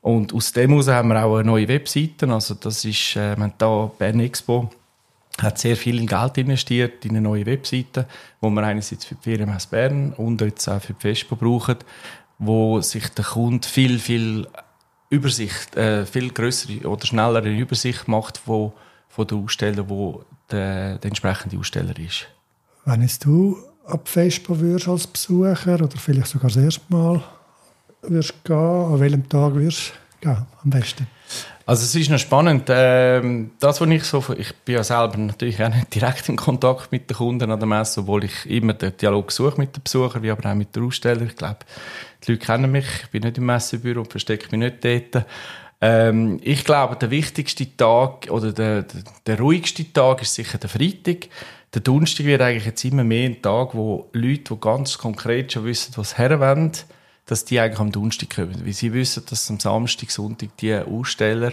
Und 0.00 0.32
aus 0.32 0.52
dem 0.52 0.70
heraus 0.70 0.88
haben 0.88 1.10
wir 1.10 1.24
auch 1.24 1.36
eine 1.36 1.44
neue 1.44 1.68
Webseite. 1.68 2.28
Also 2.28 2.54
das 2.54 2.84
ist, 2.84 3.14
äh, 3.16 3.36
wir 3.36 3.44
haben 3.44 3.90
Bern 3.98 4.20
Expo 4.20 4.70
hat 5.40 5.58
sehr 5.58 5.76
viel 5.76 6.04
Geld 6.06 6.38
investiert 6.38 7.04
in 7.04 7.12
eine 7.12 7.22
neue 7.22 7.46
Webseite, 7.46 8.06
wo 8.40 8.50
wir 8.50 8.62
einerseits 8.62 9.04
für 9.04 9.14
die 9.14 9.22
Ferienmesse 9.22 9.68
Bern 9.68 10.12
und 10.12 10.40
jetzt 10.40 10.68
auch 10.68 10.82
für 10.82 10.92
die 10.92 11.00
Fespo 11.00 11.36
brauchen, 11.36 11.78
wo 12.38 12.80
sich 12.80 13.08
der 13.08 13.24
Kunde 13.24 13.66
viel, 13.66 13.98
viel 13.98 14.46
Übersicht, 15.08 15.76
äh, 15.76 16.06
viel 16.06 16.30
größere 16.30 16.86
oder 16.88 17.06
schnellere 17.06 17.48
Übersicht 17.48 18.08
macht 18.08 18.38
von, 18.38 18.72
von 19.08 19.26
der 19.26 19.38
Aussteller, 19.38 19.88
wo 19.88 20.24
der, 20.50 20.98
der 20.98 21.08
entsprechende 21.08 21.58
Aussteller 21.58 21.98
ist. 21.98 22.26
Wenn 22.84 23.02
es 23.02 23.18
du 23.18 23.56
ab 23.86 24.08
Vespa 24.08 24.58
würdest 24.58 24.88
als 24.88 25.06
Besucher 25.06 25.74
oder 25.74 25.96
vielleicht 25.96 26.28
sogar 26.28 26.50
das 26.50 26.62
erste 26.62 26.82
Mal 26.88 27.22
würdest 28.02 28.44
gehen, 28.44 28.56
an 28.56 29.00
welchem 29.00 29.28
Tag 29.28 29.54
würdest 29.54 29.92
du 30.20 30.28
gehen, 30.28 30.46
am 30.62 30.70
besten? 30.70 31.06
Also 31.64 31.84
es 31.84 31.94
ist 31.94 32.10
noch 32.10 32.18
spannend. 32.18 32.64
Ähm, 32.68 33.52
das, 33.60 33.80
was 33.80 33.88
ich 33.88 34.04
so, 34.04 34.24
ich 34.36 34.52
bin 34.64 34.74
ja 34.74 34.82
selber 34.82 35.16
natürlich 35.16 35.62
auch 35.62 35.68
nicht 35.68 35.94
direkt 35.94 36.28
in 36.28 36.36
Kontakt 36.36 36.90
mit 36.90 37.08
den 37.08 37.16
Kunden 37.16 37.50
an 37.50 37.60
der 37.60 37.68
Messe, 37.68 38.00
obwohl 38.00 38.24
ich 38.24 38.50
immer 38.50 38.74
den 38.74 38.96
Dialog 38.96 39.30
suche 39.30 39.60
mit 39.60 39.76
den 39.76 39.82
Besuchern, 39.82 40.22
wie 40.22 40.30
aber 40.30 40.50
auch 40.50 40.54
mit 40.54 40.74
den 40.74 40.84
Ausstellern. 40.84 41.28
Ich 41.28 41.36
glaube, 41.36 41.60
die 42.24 42.32
Leute 42.32 42.44
kennen 42.44 42.70
mich. 42.70 42.86
Ich 43.04 43.10
bin 43.10 43.22
nicht 43.22 43.38
im 43.38 43.46
Messebüro 43.46 44.00
und 44.00 44.10
verstecke 44.10 44.48
mich 44.56 44.58
nicht 44.82 44.84
dort. 44.84 45.24
Ähm, 45.82 46.40
ich 46.42 46.64
glaube, 46.64 46.96
der 46.96 47.10
wichtigste 47.10 47.76
Tag 47.76 48.28
oder 48.30 48.52
der, 48.52 48.82
der, 48.84 49.02
der 49.26 49.38
ruhigste 49.38 49.92
Tag 49.92 50.22
ist 50.22 50.34
sicher 50.34 50.56
der 50.56 50.70
Freitag 50.70 51.28
der 51.74 51.80
Donnerstag 51.80 52.26
wird 52.26 52.42
eigentlich 52.42 52.66
jetzt 52.66 52.84
immer 52.84 53.04
mehr 53.04 53.28
ein 53.28 53.40
Tag, 53.40 53.74
wo 53.74 54.10
Leute, 54.12 54.54
die 54.54 54.60
ganz 54.60 54.98
konkret 54.98 55.52
schon 55.52 55.64
wissen, 55.64 55.92
was 55.96 56.18
her 56.18 56.38
wollen, 56.38 56.72
dass 57.24 57.44
die 57.46 57.58
eigentlich 57.58 57.80
am 57.80 57.92
Donnerstag 57.92 58.30
kommen. 58.34 58.66
Weil 58.66 58.72
sie 58.74 58.92
wissen, 58.92 59.24
dass 59.28 59.50
am 59.50 59.58
Samstag, 59.58 60.10
Sonntag 60.10 60.56
die 60.58 60.74
Aussteller 60.74 61.52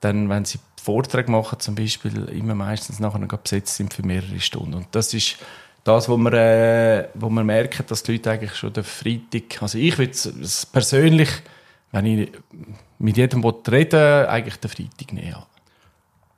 dann, 0.00 0.28
wenn 0.28 0.44
sie 0.44 0.58
Vorträge 0.82 1.30
machen, 1.30 1.60
zum 1.60 1.74
Beispiel, 1.74 2.24
immer 2.30 2.54
meistens 2.54 3.00
nachher 3.00 3.20
besetzt 3.20 3.76
sind 3.76 3.94
für 3.94 4.02
mehrere 4.02 4.40
Stunden. 4.40 4.74
Und 4.74 4.86
das 4.92 5.14
ist 5.14 5.36
das, 5.84 6.08
wo 6.08 6.16
wir, 6.16 6.32
äh, 6.32 7.08
wo 7.14 7.28
wir 7.28 7.44
merken, 7.44 7.84
dass 7.86 8.02
die 8.02 8.12
Leute 8.12 8.30
eigentlich 8.30 8.56
schon 8.56 8.72
den 8.72 8.82
Freitag, 8.82 9.62
also 9.62 9.78
ich 9.78 9.98
würde 9.98 10.16
persönlich, 10.72 11.28
wenn 11.92 12.06
ich 12.06 12.32
mit 12.98 13.16
jedem 13.16 13.44
reden 13.44 14.26
eigentlich 14.26 14.56
den 14.56 14.70
Freitag 14.70 15.12
nehmen. 15.12 15.36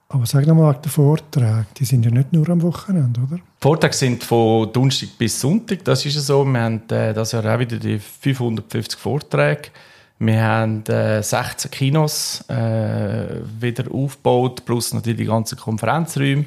Aber 0.09 0.27
sag 0.27 0.47
nochmal, 0.47 0.79
die 0.85 0.91
Vorträge, 0.91 1.67
die 1.79 1.87
sind 1.87 2.05
ja 2.05 2.11
nicht 2.11 2.35
nur 2.35 2.47
am 2.51 2.61
Wochenende, 2.61 3.21
oder? 3.21 3.37
Die 3.37 3.43
Vorträge 3.61 3.95
sind 3.95 4.23
von 4.23 4.71
Donnerstag 4.71 5.09
bis 5.17 5.41
Sonntag, 5.41 5.85
das 5.85 6.05
ist 6.05 6.15
so. 6.27 6.45
Wir 6.45 6.61
haben 6.61 6.83
äh, 6.91 7.15
das 7.15 7.33
Jahr 7.33 7.47
auch 7.47 7.59
wieder 7.59 7.79
die 7.79 7.99
550 7.99 8.99
Vorträge. 8.99 9.71
Wir 10.19 10.43
haben 10.43 10.85
äh, 10.85 11.23
16 11.23 11.71
Kinos 11.71 12.45
äh, 12.49 13.41
wieder 13.59 13.91
aufgebaut, 13.91 14.65
plus 14.67 14.93
natürlich 14.93 15.21
die 15.21 15.25
ganzen 15.25 15.59
Konferenzräume. 15.59 16.45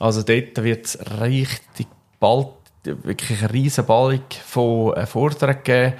Also 0.00 0.22
dort 0.22 0.62
wird 0.62 0.86
es 0.86 0.98
richtig 1.20 1.86
bald 2.18 2.48
wirklich 2.84 3.42
eine 3.42 3.52
riesen 3.52 3.86
Ballung 3.86 4.22
von 4.44 4.94
äh, 4.94 5.06
Vorträgen 5.06 5.62
geben. 5.62 5.92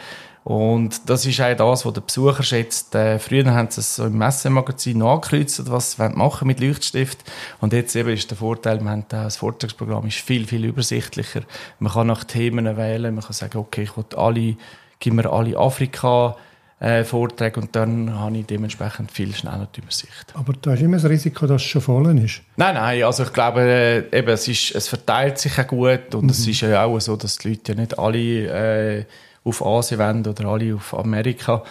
Und 0.44 1.08
das 1.08 1.24
ist 1.24 1.40
auch 1.40 1.54
das, 1.54 1.86
was 1.86 1.92
der 1.92 2.00
Besucher 2.00 2.42
schätzt. 2.42 2.94
Äh, 2.94 3.18
früher 3.20 3.54
haben 3.54 3.70
sie 3.70 3.80
es 3.80 3.96
so 3.96 4.06
im 4.06 4.18
Messemagazin 4.18 5.00
angekreuzt, 5.00 5.70
was 5.70 5.92
sie 5.92 6.08
machen 6.08 6.48
mit 6.48 6.58
Leuchtstift. 6.58 7.18
Und 7.60 7.72
jetzt 7.72 7.94
eben 7.94 8.10
ist 8.10 8.30
der 8.30 8.38
Vorteil, 8.38 8.80
wir 8.80 8.90
haben 8.90 9.04
das 9.08 9.36
Vortragsprogramm 9.36 10.06
ist 10.06 10.18
viel, 10.18 10.46
viel 10.46 10.64
übersichtlicher. 10.64 11.42
Man 11.78 11.92
kann 11.92 12.08
nach 12.08 12.24
Themen 12.24 12.76
wählen, 12.76 13.14
man 13.14 13.22
kann 13.22 13.34
sagen, 13.34 13.58
okay, 13.58 13.82
ich 13.82 13.96
will 13.96 14.04
alle, 14.16 14.56
gib 14.98 15.14
mir 15.14 15.30
alle 15.30 15.56
Afrika, 15.56 16.36
äh, 16.80 17.04
Vorträge 17.04 17.60
und 17.60 17.76
dann 17.76 18.18
habe 18.18 18.38
ich 18.38 18.46
dementsprechend 18.46 19.12
viel 19.12 19.32
schneller 19.36 19.68
die 19.72 19.80
Übersicht. 19.80 20.34
Aber 20.34 20.52
da 20.60 20.74
ist 20.74 20.82
immer 20.82 20.96
das 20.96 21.08
Risiko, 21.08 21.46
dass 21.46 21.62
es 21.62 21.68
schon 21.68 21.80
voll 21.80 22.18
ist. 22.18 22.42
Nein, 22.56 22.74
nein, 22.74 23.04
also 23.04 23.22
ich 23.22 23.32
glaube, 23.32 23.60
äh, 23.60 24.18
eben, 24.18 24.30
es, 24.30 24.48
ist, 24.48 24.74
es 24.74 24.88
verteilt 24.88 25.38
sich 25.38 25.56
auch 25.60 25.66
gut 25.68 26.12
und 26.16 26.24
mhm. 26.24 26.30
es 26.30 26.44
ist 26.44 26.60
ja 26.62 26.84
auch 26.84 26.98
so, 26.98 27.14
dass 27.14 27.38
die 27.38 27.50
Leute 27.50 27.72
ja 27.72 27.80
nicht 27.80 27.96
alle 27.96 28.98
äh, 28.98 29.04
auf 29.44 29.64
Asien 29.64 29.98
wollen 29.98 30.26
oder 30.26 30.44
alle 30.46 30.74
auf 30.74 30.94
Amerika. 30.98 31.62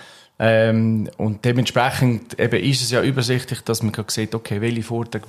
Ähm, 0.44 1.08
und 1.18 1.46
dementsprechend 1.46 2.40
eben 2.40 2.63
ist 2.63 2.82
es 2.82 2.90
ja 2.90 3.04
übersichtlich, 3.04 3.62
dass 3.62 3.84
man 3.84 3.94
sieht, 4.08 4.34
okay, 4.34 4.60
welche 4.60 4.82
Vorträge, 4.82 5.28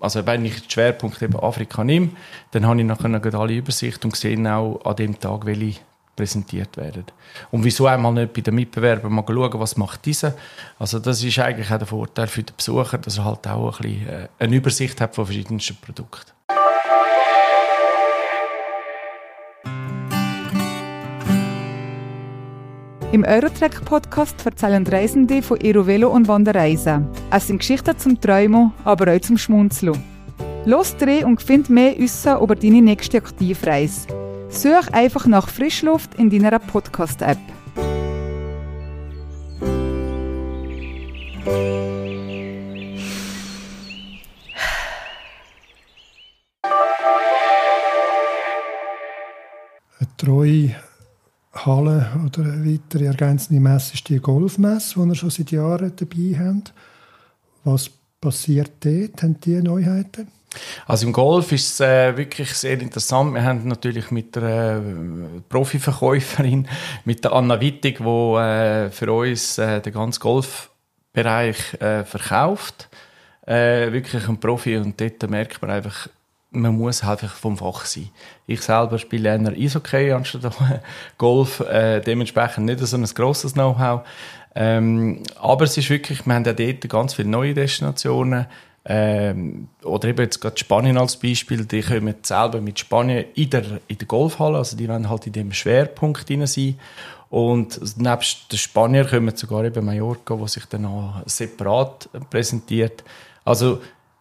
also 0.00 0.24
wenn 0.24 0.46
ich 0.46 0.62
den 0.62 0.70
Schwerpunkt 0.70 1.20
eben 1.20 1.38
Afrika 1.38 1.84
nehme, 1.84 2.10
dann 2.52 2.66
habe 2.66 2.80
ich 2.80 2.86
nachher 2.86 3.34
alle 3.34 3.52
Übersicht 3.52 4.02
und 4.04 4.16
sehe 4.16 4.38
auch 4.50 4.82
an 4.84 4.96
dem 4.96 5.20
Tag, 5.20 5.44
welche 5.44 5.80
präsentiert 6.16 6.76
werden. 6.76 7.04
Und 7.50 7.64
wieso 7.64 7.86
einmal 7.86 8.12
nicht 8.12 8.32
bei 8.32 8.40
den 8.40 8.54
Mitbewerbern 8.54 9.12
mal 9.12 9.24
schauen, 9.26 9.60
was 9.60 9.76
macht 9.76 10.04
diese? 10.04 10.36
Also 10.78 10.98
das 10.98 11.22
ist 11.22 11.38
eigentlich 11.38 11.70
auch 11.70 11.78
der 11.78 11.86
Vorteil 11.86 12.26
für 12.26 12.42
den 12.42 12.56
Besucher, 12.56 12.98
dass 12.98 13.18
er 13.18 13.24
halt 13.24 13.46
auch 13.46 13.80
ein 13.80 13.82
bisschen 13.82 14.08
äh, 14.08 14.28
eine 14.38 14.56
Übersicht 14.56 15.00
hat 15.00 15.14
von 15.14 15.26
verschiedensten 15.26 15.76
Produkten. 15.76 16.30
Im 23.12 23.24
Eurotrack-Podcast 23.24 24.46
erzählen 24.46 24.86
Reisende 24.86 25.42
von 25.42 25.58
ihrer 25.58 25.84
Velo- 25.84 26.10
und 26.10 26.28
Wanderreise. 26.28 27.04
Es 27.32 27.48
sind 27.48 27.58
Geschichten 27.58 27.98
zum 27.98 28.20
Träumen, 28.20 28.72
aber 28.84 29.12
auch 29.12 29.20
zum 29.20 29.36
Schmunzeln. 29.36 30.00
Los 30.64 30.96
dreh 30.96 31.24
und 31.24 31.42
find 31.42 31.68
mehr 31.70 31.98
Wissen 31.98 32.38
über 32.40 32.54
deine 32.54 32.80
nächste 32.80 33.18
Aktivreise. 33.18 34.06
Such 34.48 34.92
einfach 34.92 35.26
nach 35.26 35.48
Frischluft 35.48 36.14
in 36.20 36.30
deiner 36.30 36.60
Podcast-App. 36.60 37.38
Eine 49.98 50.16
treue 50.16 50.76
Halle 51.66 52.10
oder 52.26 52.42
eine 52.42 52.64
weitere 52.64 53.06
ergänzende 53.06 53.60
Messe 53.60 53.94
ist 53.94 54.08
die 54.08 54.18
Golfmesse, 54.18 54.94
die 55.00 55.06
wir 55.06 55.14
schon 55.14 55.30
seit 55.30 55.50
Jahren 55.50 55.92
dabei 55.96 56.38
haben. 56.38 56.64
Was 57.64 57.90
passiert 58.20 58.72
dort? 58.80 59.22
Haben 59.22 59.40
die 59.40 59.62
Neuheiten? 59.62 60.28
Also 60.86 61.06
im 61.06 61.12
Golf 61.12 61.52
ist 61.52 61.74
es 61.74 61.80
äh, 61.80 62.16
wirklich 62.16 62.52
sehr 62.54 62.80
interessant. 62.80 63.34
Wir 63.34 63.44
haben 63.44 63.68
natürlich 63.68 64.10
mit 64.10 64.34
der 64.34 64.78
äh, 64.78 65.40
Profiverkäuferin, 65.48 66.66
mit 67.04 67.24
der 67.24 67.32
Anna 67.32 67.60
Wittig, 67.60 67.98
die 67.98 68.04
äh, 68.04 68.90
für 68.90 69.12
uns 69.12 69.58
äh, 69.58 69.80
den 69.80 69.92
ganzen 69.92 70.20
Golfbereich 70.20 71.74
äh, 71.80 72.04
verkauft. 72.04 72.88
Äh, 73.46 73.92
wirklich 73.92 74.28
ein 74.28 74.40
Profi 74.40 74.76
und 74.76 75.00
dort 75.00 75.28
merkt 75.30 75.62
man 75.62 75.70
einfach, 75.70 76.08
man 76.50 76.76
muss 76.76 77.04
halt 77.04 77.22
einfach 77.22 77.36
vom 77.36 77.56
Fach 77.56 77.84
sein. 77.84 78.10
Ich 78.46 78.62
selber 78.62 78.98
spiele 78.98 79.28
eher 79.28 79.52
Eishockey 79.52 80.12
anstatt 80.12 80.52
Golf, 81.18 81.60
äh, 81.60 82.00
dementsprechend 82.00 82.66
nicht 82.66 82.80
so 82.80 82.96
ein 82.96 83.04
grosses 83.04 83.54
Know-how. 83.54 84.02
Ähm, 84.54 85.22
aber 85.36 85.64
es 85.64 85.76
ist 85.76 85.90
wirklich, 85.90 86.26
wir 86.26 86.34
haben 86.34 86.44
ja 86.44 86.52
dort 86.52 86.88
ganz 86.88 87.14
viele 87.14 87.28
neue 87.28 87.54
Destinationen. 87.54 88.46
Ähm, 88.84 89.68
oder 89.84 90.08
eben 90.08 90.22
jetzt 90.22 90.40
gerade 90.40 90.58
Spanien 90.58 90.96
als 90.96 91.16
Beispiel, 91.16 91.66
die 91.66 91.82
kommen 91.82 92.14
selber 92.22 92.60
mit 92.60 92.78
Spanien 92.78 93.26
in 93.34 93.50
der, 93.50 93.64
in 93.86 93.98
der 93.98 94.06
Golfhalle, 94.06 94.56
also 94.56 94.76
die 94.76 94.88
wollen 94.88 95.08
halt 95.08 95.26
in 95.26 95.34
dem 95.34 95.52
Schwerpunkt 95.52 96.28
drin 96.28 96.46
sein. 96.46 96.78
Und 97.28 97.96
nebst 97.96 98.50
den 98.50 98.58
Spaniern 98.58 99.06
kommen 99.06 99.36
sogar 99.36 99.64
eben 99.64 99.84
Mallorca, 99.84 100.36
wo 100.36 100.48
sich 100.48 100.64
dann 100.64 100.86
auch 100.86 101.22
separat 101.26 102.08
präsentiert. 102.28 103.04
Also 103.44 103.80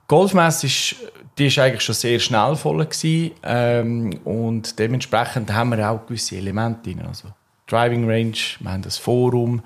Golfmesse 0.09 0.65
ist, 0.65 0.95
die 1.37 1.47
ist 1.47 1.59
eigentlich 1.59 1.83
schon 1.83 1.95
sehr 1.95 2.19
schnell 2.19 2.55
voll 2.55 2.83
gewesen, 2.83 3.31
ähm, 3.43 4.19
und 4.25 4.77
dementsprechend 4.77 5.53
haben 5.53 5.69
wir 5.69 5.89
auch 5.89 6.05
gewisse 6.05 6.35
Elemente 6.35 6.89
drin. 6.89 7.05
Also 7.07 7.29
Driving 7.67 8.09
Range, 8.09 8.37
wir 8.59 8.71
haben 8.71 8.81
das 8.81 8.97
Forum, 8.97 9.61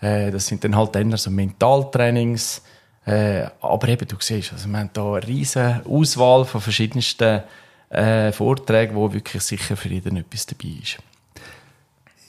äh, 0.00 0.30
das 0.30 0.46
sind 0.46 0.64
dann 0.64 0.74
halt 0.74 0.94
dann 0.94 1.14
so 1.16 1.30
Mentaltrainings, 1.30 2.62
äh, 3.04 3.44
aber 3.60 3.88
eben, 3.88 4.08
du 4.08 4.16
siehst, 4.18 4.52
also 4.52 4.66
wir 4.66 4.78
haben 4.78 4.90
hier 4.94 5.04
eine 5.04 5.28
riesige 5.28 5.82
Auswahl 5.86 6.46
von 6.46 6.62
verschiedensten 6.62 7.42
äh, 7.90 8.32
Vorträgen, 8.32 8.96
wo 8.96 9.12
wirklich 9.12 9.42
sicher 9.42 9.76
für 9.76 9.90
jeden 9.90 10.16
etwas 10.16 10.46
dabei 10.46 10.70
ist. 10.82 10.96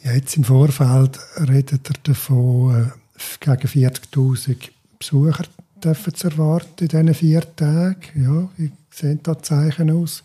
Jetzt 0.04 0.36
im 0.36 0.44
Vorfeld 0.44 1.18
redet 1.48 1.90
er 1.90 1.96
davon, 2.04 2.92
äh, 2.92 3.36
gegen 3.40 3.68
40'000 3.68 4.70
Besucher 5.00 5.46
dürfen 5.84 6.14
zu 6.14 6.28
erwarten 6.28 6.84
in 6.84 6.88
diesen 6.88 7.14
vier 7.14 7.56
Tagen. 7.56 7.96
Ja, 8.16 8.50
wie 8.58 8.72
sehen 8.90 9.20
da 9.24 9.42
Zeichen 9.42 9.92
aus? 9.92 10.24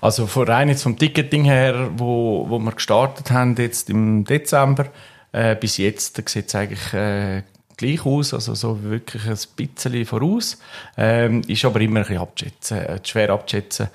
Also 0.00 0.24
rein 0.42 0.68
jetzt 0.68 0.82
vom 0.82 0.98
Ticketing 0.98 1.44
her, 1.44 1.90
wo, 1.96 2.46
wo 2.48 2.58
wir 2.58 2.72
gestartet 2.72 3.30
haben 3.30 3.56
jetzt 3.56 3.90
im 3.90 4.24
Dezember, 4.24 4.86
äh, 5.32 5.56
bis 5.56 5.76
jetzt 5.76 6.16
sieht 6.28 6.48
es 6.48 6.54
eigentlich 6.54 6.92
äh, 6.92 7.42
gleich 7.76 8.04
aus, 8.04 8.34
also 8.34 8.54
so 8.54 8.82
wirklich 8.82 9.26
ein 9.26 9.38
bisschen 9.56 10.04
voraus. 10.04 10.58
Ähm, 10.96 11.42
ist 11.46 11.64
aber 11.64 11.80
immer 11.80 12.00
ein 12.00 12.06
bisschen 12.06 12.22
abschätzen, 12.22 12.78
äh, 12.78 13.00
schwer 13.02 13.30
abzuschätzen, 13.30 13.88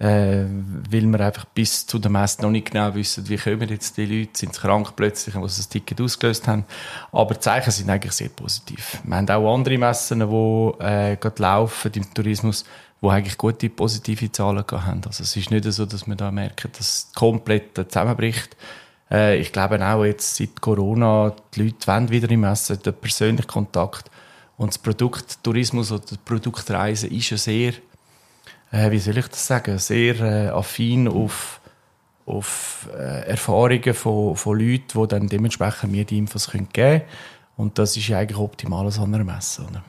äh, 0.00 0.46
weil 0.90 1.02
wir 1.02 1.20
einfach 1.20 1.44
bis 1.44 1.86
zu 1.86 1.98
der 1.98 2.10
Messe 2.10 2.40
noch 2.40 2.50
nicht 2.50 2.70
genau 2.72 2.94
wissen, 2.94 3.28
wie 3.28 3.36
kommen 3.36 3.68
jetzt 3.68 3.98
die 3.98 4.06
Leute, 4.06 4.30
sind 4.32 4.54
sie 4.54 4.60
krank 4.60 4.96
plötzlich, 4.96 5.34
was 5.34 5.58
das 5.58 5.68
Ticket 5.68 6.00
ausgelöst 6.00 6.48
haben. 6.48 6.64
Aber 7.12 7.34
die 7.34 7.40
Zeichen 7.40 7.70
sind 7.70 7.90
eigentlich 7.90 8.12
sehr 8.12 8.30
positiv. 8.30 8.98
Wir 9.04 9.16
haben 9.16 9.28
auch 9.28 9.54
andere 9.54 9.76
Messen, 9.76 10.20
die 10.20 10.84
äh, 10.84 11.16
gerade 11.16 11.42
laufen 11.42 11.92
im 11.94 12.14
Tourismus, 12.14 12.64
die 13.02 13.08
eigentlich 13.08 13.36
gute 13.36 13.68
positive 13.68 14.32
Zahlen 14.32 14.64
haben. 14.70 15.02
Also 15.04 15.22
es 15.22 15.36
ist 15.36 15.50
nicht 15.50 15.64
so, 15.64 15.84
dass 15.84 16.06
man 16.06 16.16
da 16.16 16.30
merkt, 16.30 16.78
dass 16.78 16.88
es 16.88 17.12
komplett 17.14 17.76
zusammenbricht. 17.76 18.56
Äh, 19.10 19.38
ich 19.38 19.52
glaube 19.52 19.86
auch 19.86 20.04
jetzt 20.06 20.34
seit 20.34 20.62
Corona, 20.62 21.36
die 21.54 21.64
Leute 21.64 21.86
wollen 21.86 22.08
wieder 22.08 22.30
im 22.30 22.44
Essen, 22.44 22.80
den 22.82 22.94
persönlichen 22.94 23.46
Kontakt. 23.46 24.10
Und 24.56 24.68
das 24.68 24.78
Produkt 24.78 25.42
Tourismus 25.42 25.92
oder 25.92 26.04
die 26.10 26.16
Produktreise 26.24 27.06
ist 27.06 27.28
ja 27.28 27.36
sehr, 27.36 27.74
äh, 28.70 28.90
wie 28.90 28.98
soll 28.98 29.18
ich 29.18 29.28
das 29.28 29.46
sagen, 29.46 29.78
sehr 29.78 30.20
äh, 30.20 30.48
affin 30.48 31.08
auf, 31.08 31.60
auf 32.26 32.88
äh, 32.92 33.28
Erfahrungen 33.28 33.94
von, 33.94 34.36
von 34.36 34.58
Leuten, 34.58 35.00
die 35.02 35.08
dann 35.08 35.28
dementsprechend 35.28 35.92
mir 35.92 36.04
die 36.04 36.18
Infos 36.18 36.50
geben 36.50 36.68
können. 36.72 37.02
Und 37.56 37.78
das 37.78 37.96
ist 37.96 38.08
ja 38.08 38.18
eigentlich 38.18 38.38
optimal 38.38 38.86
an 38.86 39.14
einer 39.14 39.24
Messe. 39.24 39.62
Oder? 39.62 39.82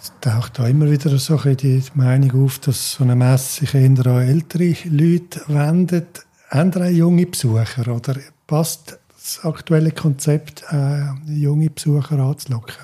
Es 0.00 0.12
taucht 0.20 0.58
da 0.58 0.66
immer 0.66 0.90
wieder 0.90 1.16
so 1.18 1.36
die 1.36 1.82
Meinung 1.94 2.44
auf, 2.44 2.58
dass 2.60 2.92
so 2.92 3.04
eine 3.04 3.16
Messe 3.16 3.60
sich 3.60 3.74
eher 3.74 4.06
an 4.06 4.28
ältere 4.28 4.74
Leute 4.88 5.40
wendet 5.48 6.24
andere 6.50 6.88
junge 6.88 7.26
Besucher 7.26 7.94
oder 7.94 8.16
passt 8.46 8.98
das 9.14 9.44
aktuelle 9.44 9.90
Konzept, 9.90 10.64
äh, 10.70 11.04
junge 11.26 11.70
Besucher 11.70 12.18
anzulocken? 12.18 12.74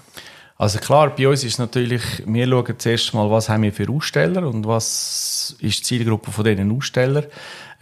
Also 0.56 0.78
klar, 0.78 1.14
bei 1.16 1.28
uns 1.28 1.42
ist 1.42 1.58
natürlich, 1.58 2.23
wir 2.26 2.46
schauen 2.46 2.78
zuerst 2.78 3.12
mal, 3.12 3.28
was 3.28 3.49
haben 3.49 3.64
wir 3.64 3.73
für 3.73 3.90
Aussteller 3.90 4.46
und 4.46 4.66
was 4.66 5.56
ist 5.58 5.80
die 5.80 5.82
Zielgruppe 5.82 6.30
von 6.30 6.44
diesen 6.44 6.70
Ausstellern. 6.70 7.25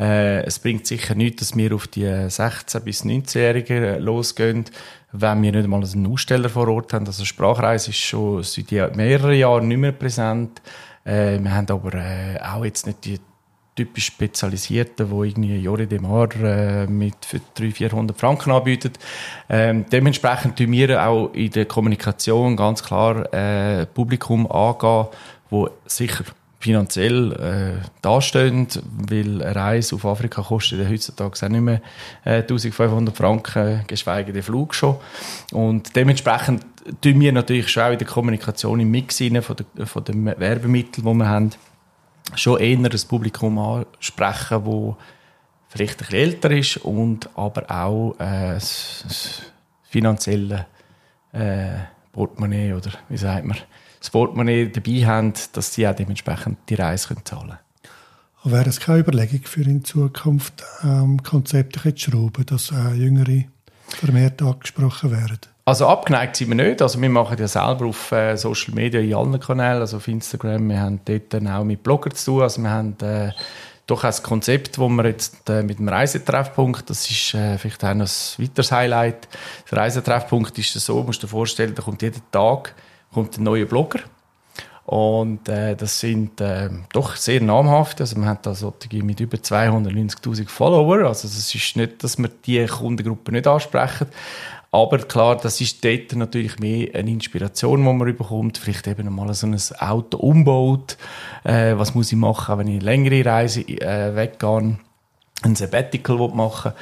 Äh, 0.00 0.43
es 0.45 0.59
bringt 0.59 0.87
sicher 0.87 1.14
nichts, 1.14 1.41
dass 1.41 1.57
wir 1.57 1.75
auf 1.75 1.87
die 1.87 2.07
16- 2.07 2.81
bis 2.81 3.05
19-Jährigen 3.05 4.00
losgehen, 4.00 4.64
wenn 5.12 5.43
wir 5.43 5.52
nicht 5.52 5.69
mal 5.69 5.85
einen 5.85 6.07
Aussteller 6.07 6.49
vor 6.49 6.67
Ort 6.69 6.95
haben. 6.95 7.07
Also 7.07 7.26
Sprachreise 7.26 7.91
ist 7.91 7.99
schon 7.99 8.43
seit 8.43 8.97
mehreren 8.97 9.35
Jahren 9.35 9.69
nicht 9.69 9.76
mehr 9.79 9.93
präsent. 9.93 10.62
Äh, 11.05 11.38
wir 11.41 11.55
haben 11.55 11.69
aber 11.69 11.95
äh, 11.95 12.41
auch 12.41 12.64
jetzt 12.64 12.87
nicht 12.87 13.05
die 13.05 13.19
typisch 13.75 14.07
Spezialisierten, 14.07 15.09
die 15.09 15.29
irgendwie 15.29 15.57
Jori 15.57 15.87
Demar 15.87 16.29
äh, 16.43 16.87
mit 16.87 17.25
für 17.25 17.41
300, 17.55 17.76
400 17.76 18.21
Franken 18.21 18.50
anbietet. 18.50 18.99
Ähm, 19.49 19.87
dementsprechend 19.91 20.57
tun 20.57 20.73
wir 20.73 21.02
auch 21.02 21.33
in 21.33 21.50
der 21.50 21.64
Kommunikation 21.64 22.57
ganz 22.57 22.83
klar 22.83 23.33
äh, 23.33 23.87
Publikum 23.87 24.50
angehen, 24.50 25.07
wo 25.50 25.71
sicher 25.87 26.25
finanziell 26.62 27.33
äh, 27.33 27.87
dastehen, 28.02 28.69
weil 29.09 29.43
eine 29.43 29.57
Reise 29.57 29.97
auf 29.97 30.07
Afrika 30.07 30.43
kostet 30.43 30.88
heutzutage 30.88 31.45
auch 31.45 31.49
nicht 31.49 31.61
mehr 31.61 31.83
äh, 32.25 32.37
1500 32.43 33.17
Franken, 33.17 33.83
geschweige 33.88 34.33
den 34.33 34.45
Flug 34.45 34.75
schon. 34.75 34.97
Und 35.50 35.97
dementsprechend 35.97 36.64
tun 37.00 37.21
wir 37.21 37.33
natürlich 37.33 37.69
schon 37.69 37.83
auch 37.83 37.91
in 37.91 37.99
der 37.99 38.07
Kommunikation 38.07 38.79
im 38.79 38.91
Mix 38.93 39.21
rein 39.21 39.43
von, 39.43 39.57
der, 39.76 39.87
von 39.87 40.05
den 40.05 40.25
Werbemitteln, 40.25 41.05
die 41.05 41.19
wir 41.19 41.29
haben, 41.29 41.50
schon 42.35 42.61
eher 42.61 42.79
ein 42.79 43.01
Publikum 43.09 43.59
ansprechen, 43.59 44.65
das 44.65 44.97
vielleicht 45.69 46.03
ein 46.03 46.07
bisschen 46.07 46.19
älter 46.19 46.51
ist 46.51 46.77
und 46.79 47.29
aber 47.37 47.71
auch 47.71 48.15
äh, 48.19 48.55
das, 48.55 49.43
finanzielle 49.93 50.67
äh, 51.33 51.75
Portemonnaie 52.12 52.73
oder 52.73 52.93
wie 53.11 53.19
sagt 53.19 53.45
man, 53.45 53.59
das 53.99 54.09
Portemonnaie 54.09 54.71
dabei 54.71 55.07
haben, 55.07 55.35
dass 55.53 55.75
sie 55.75 55.87
auch 55.87 55.95
dementsprechend 55.95 56.59
die 56.69 56.75
Reise 56.75 57.09
können 57.09 57.25
zahlen 57.27 57.59
können. 58.43 58.55
Wäre 58.55 58.71
es 58.71 58.81
keine 58.81 59.01
Überlegung 59.01 59.43
für 59.45 59.62
in 59.62 59.85
Zukunft, 59.85 60.65
ähm, 60.83 61.23
Konzepte 61.23 61.95
zu 61.95 62.11
schrauben, 62.11 62.45
dass 62.47 62.73
auch 62.73 62.95
Jüngere 62.95 63.45
vermehrt 63.87 64.43
angesprochen 64.43 65.11
werden? 65.12 65.51
Also 65.64 65.87
abgeneigt 65.87 66.37
sind 66.37 66.49
wir 66.49 66.57
nicht. 66.57 66.83
Also 66.83 67.00
wir 67.00 67.09
machen 67.09 67.38
ja 67.38 67.47
selber 67.47 67.87
auf 67.87 68.11
äh, 68.11 68.37
Social 68.37 68.75
Media 68.75 69.00
in 69.00 69.14
allen 69.14 69.38
Kanälen, 69.38 69.81
also 69.81 69.99
auf 69.99 70.09
Instagram. 70.09 70.69
Wir 70.69 70.81
haben 70.81 71.00
dort 71.04 71.33
dann 71.33 71.47
auch 71.47 71.62
mit 71.62 71.83
Bloggern 71.83 72.14
zu 72.14 72.33
tun. 72.33 72.42
Also 72.42 72.62
wir 72.62 72.71
haben 72.71 72.97
äh, 73.00 73.31
doch 73.87 74.02
ein 74.02 74.14
Konzept, 74.23 74.78
wo 74.78 74.88
wir 74.88 75.07
jetzt 75.07 75.49
äh, 75.49 75.62
mit 75.62 75.78
dem 75.78 75.88
Reisetreffpunkt, 75.88 76.90
das 76.90 77.09
ist 77.09 77.35
äh, 77.35 77.59
vielleicht 77.59 77.85
auch 77.85 77.95
noch 77.95 78.07
ein 78.07 78.45
weiteres 78.45 78.73
Highlight. 78.73 79.28
Der 79.71 79.78
Reisetreffpunkt 79.78 80.59
ist 80.59 80.73
so, 80.73 81.02
musst 81.02 81.23
du 81.23 81.26
dir 81.26 81.31
vorstellen, 81.31 81.75
da 81.75 81.83
kommt 81.83 82.02
jeden 82.02 82.23
Tag 82.33 82.75
kommt 83.12 83.38
ein 83.38 83.45
neuer 83.45 83.66
Blogger. 83.66 84.00
Und 84.85 85.49
äh, 85.49 85.76
das 85.76 86.00
sind 86.00 86.40
äh, 86.40 86.69
doch 86.92 87.14
sehr 87.14 87.40
namhaft. 87.40 88.00
Also 88.00 88.16
wir 88.16 88.26
haben 88.26 88.40
da 88.42 88.54
solche 88.54 89.02
mit 89.02 89.21
über 89.21 89.37
290'000 89.37 90.49
Follower. 90.49 91.07
Also 91.07 91.28
es 91.28 91.54
ist 91.54 91.76
nicht, 91.76 92.02
dass 92.02 92.19
wir 92.19 92.28
diese 92.45 92.66
Kundengruppe 92.66 93.31
nicht 93.31 93.47
ansprechen. 93.47 94.09
Aber 94.75 94.99
klar, 94.99 95.37
das 95.37 95.61
ist 95.61 95.85
dort 95.85 96.14
natürlich 96.17 96.59
mehr 96.59 96.95
eine 96.95 97.11
Inspiration, 97.11 97.85
die 97.85 97.93
man 97.93 98.17
bekommt. 98.17 98.57
Vielleicht 98.57 98.87
eben 98.87 99.14
mal 99.14 99.33
so 99.35 99.47
ein 99.47 99.59
Auto 99.79 100.17
umbaut. 100.17 100.97
Äh, 101.45 101.75
was 101.76 101.95
muss 101.95 102.11
ich 102.11 102.17
machen, 102.17 102.59
wenn 102.59 102.69
ich 102.69 102.76
eine 102.76 102.85
längere 102.85 103.25
Reise 103.25 103.61
äh, 103.61 104.17
weggehe? 104.17 104.79
Ein 105.43 105.57
Sabbatical 105.57 106.17
machen 106.35 106.73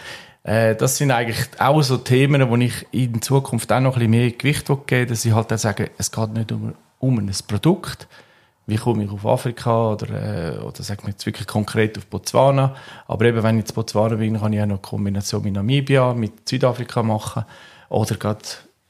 äh, 0.42 0.75
das 0.75 0.97
sind 0.97 1.11
eigentlich 1.11 1.49
auch 1.59 1.82
so 1.82 1.99
Themen, 1.99 2.49
wo 2.49 2.56
ich 2.56 2.87
in 2.92 3.20
Zukunft 3.20 3.70
auch 3.73 3.80
noch 3.80 3.97
ein 3.97 3.99
bisschen 3.99 4.11
mehr 4.11 4.30
Gewicht 4.30 4.66
geben 4.66 4.82
will, 4.88 5.06
dass 5.06 5.25
ich 5.25 5.35
halt 5.35 5.52
auch 5.52 5.59
sage, 5.59 5.90
es 5.99 6.11
geht 6.11 6.32
nicht 6.32 6.50
um, 6.52 6.75
um 6.99 7.18
ein 7.18 7.30
Produkt, 7.47 8.09
wie 8.66 8.76
komme 8.76 9.04
ich 9.04 9.11
auf 9.11 9.26
Afrika 9.26 9.92
oder, 9.92 10.56
äh, 10.56 10.59
oder 10.61 10.82
sagen 10.82 11.02
wir 11.02 11.11
jetzt 11.11 11.26
wirklich 11.26 11.47
konkret 11.47 11.99
auf 11.99 12.06
Botswana. 12.06 12.75
Aber 13.06 13.25
eben, 13.26 13.42
wenn 13.42 13.59
ich 13.59 13.68
in 13.68 13.75
Botswana 13.75 14.16
bin, 14.16 14.40
kann 14.40 14.52
ich 14.54 14.61
auch 14.62 14.66
noch 14.66 14.76
eine 14.76 14.82
Kombination 14.82 15.42
mit 15.42 15.54
Namibia, 15.54 16.14
mit 16.14 16.49
Südafrika 16.49 17.02
machen 17.02 17.44
oder 17.90 18.14
gerade 18.16 18.44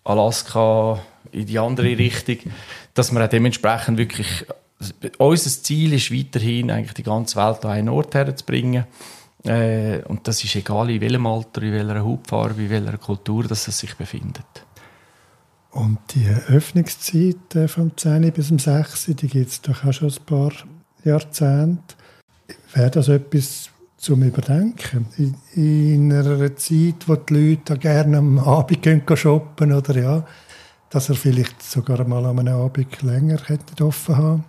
Alaska 0.05 1.01
in 1.33 1.47
die 1.47 1.59
andere 1.59 1.99
Richtung, 1.99 2.53
dass 2.95 3.13
wir 3.13 3.25
auch 3.25 3.29
dementsprechend 3.29 3.99
wirklich, 3.99 4.47
unser 5.19 5.51
Ziel 5.51 5.95
ist 5.95 6.13
weiterhin 6.13 6.71
eigentlich 6.71 6.95
die 6.95 7.03
ganze 7.03 7.37
Welt 7.37 7.65
an 7.65 7.73
einen 7.73 7.89
Ort 7.89 8.15
herzubringen. 8.15 8.85
Äh, 9.45 10.03
und 10.05 10.29
das 10.29 10.45
ist 10.45 10.55
egal, 10.55 10.91
in 10.91 11.01
welchem 11.01 11.27
Alter, 11.27 11.63
in 11.63 11.73
welcher 11.73 12.05
Hautfarbe, 12.05 12.63
in 12.63 12.71
welcher 12.71 12.99
Kultur 12.99 13.45
dass 13.45 13.69
es 13.69 13.79
sich 13.79 13.95
befindet. 13.95 14.67
Und 15.71 15.99
die 16.15 16.27
Öffnungszeit 16.49 17.55
äh, 17.55 17.69
vom 17.69 17.97
10 17.97 18.33
bis 18.33 18.49
zum 18.49 18.59
6, 18.59 19.07
die 19.07 19.29
gibt 19.29 19.51
es 19.51 19.63
doch 19.63 19.85
auch 19.85 19.93
schon 19.93 20.09
ein 20.11 20.27
paar 20.27 20.53
Jahrzehnte. 21.05 21.95
Wäre 22.75 22.91
das 22.91 23.09
etwas 23.09 23.71
zum 24.01 24.23
Überdenken? 24.23 25.07
In, 25.19 25.35
in 25.55 26.13
einer 26.13 26.57
Zeit, 26.57 27.07
wo 27.07 27.17
die 27.17 27.35
Leute 27.35 27.77
gerne 27.77 28.19
am 28.19 28.39
Abend 28.39 28.83
gehen 28.83 29.03
shoppen 29.15 29.73
oder 29.73 29.97
ja, 29.97 30.25
dass 30.89 31.11
er 31.11 31.15
vielleicht 31.15 31.63
sogar 31.63 32.03
mal 32.09 32.25
einem 32.25 32.49
Abend 32.49 33.03
länger 33.03 33.39
hätte 33.47 33.85
offen 33.85 34.17
haben 34.17 34.45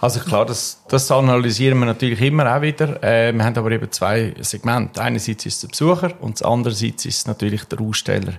Also 0.00 0.20
klar, 0.20 0.46
das, 0.46 0.82
das 0.88 1.10
analysieren 1.10 1.78
wir 1.78 1.86
natürlich 1.86 2.20
immer 2.22 2.56
auch 2.56 2.62
wieder. 2.62 3.02
Äh, 3.02 3.32
wir 3.32 3.44
haben 3.44 3.56
aber 3.56 3.70
eben 3.70 3.92
zwei 3.92 4.34
Segmente. 4.40 5.00
Einerseits 5.00 5.46
ist 5.46 5.62
der 5.62 5.68
Besucher 5.68 6.12
und 6.20 6.42
andererseits 6.44 7.04
ist 7.04 7.28
natürlich 7.28 7.64
der 7.64 7.80
Aussteller. 7.80 8.32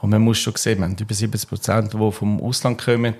Und 0.00 0.10
man 0.10 0.22
muss 0.22 0.38
schon 0.38 0.54
sehen, 0.56 0.78
wir 0.78 0.84
haben 0.86 0.96
über 0.98 1.12
70 1.12 1.48
Prozent, 1.48 1.92
die 1.92 2.12
vom 2.12 2.40
Ausland 2.40 2.82
kommen. 2.82 3.14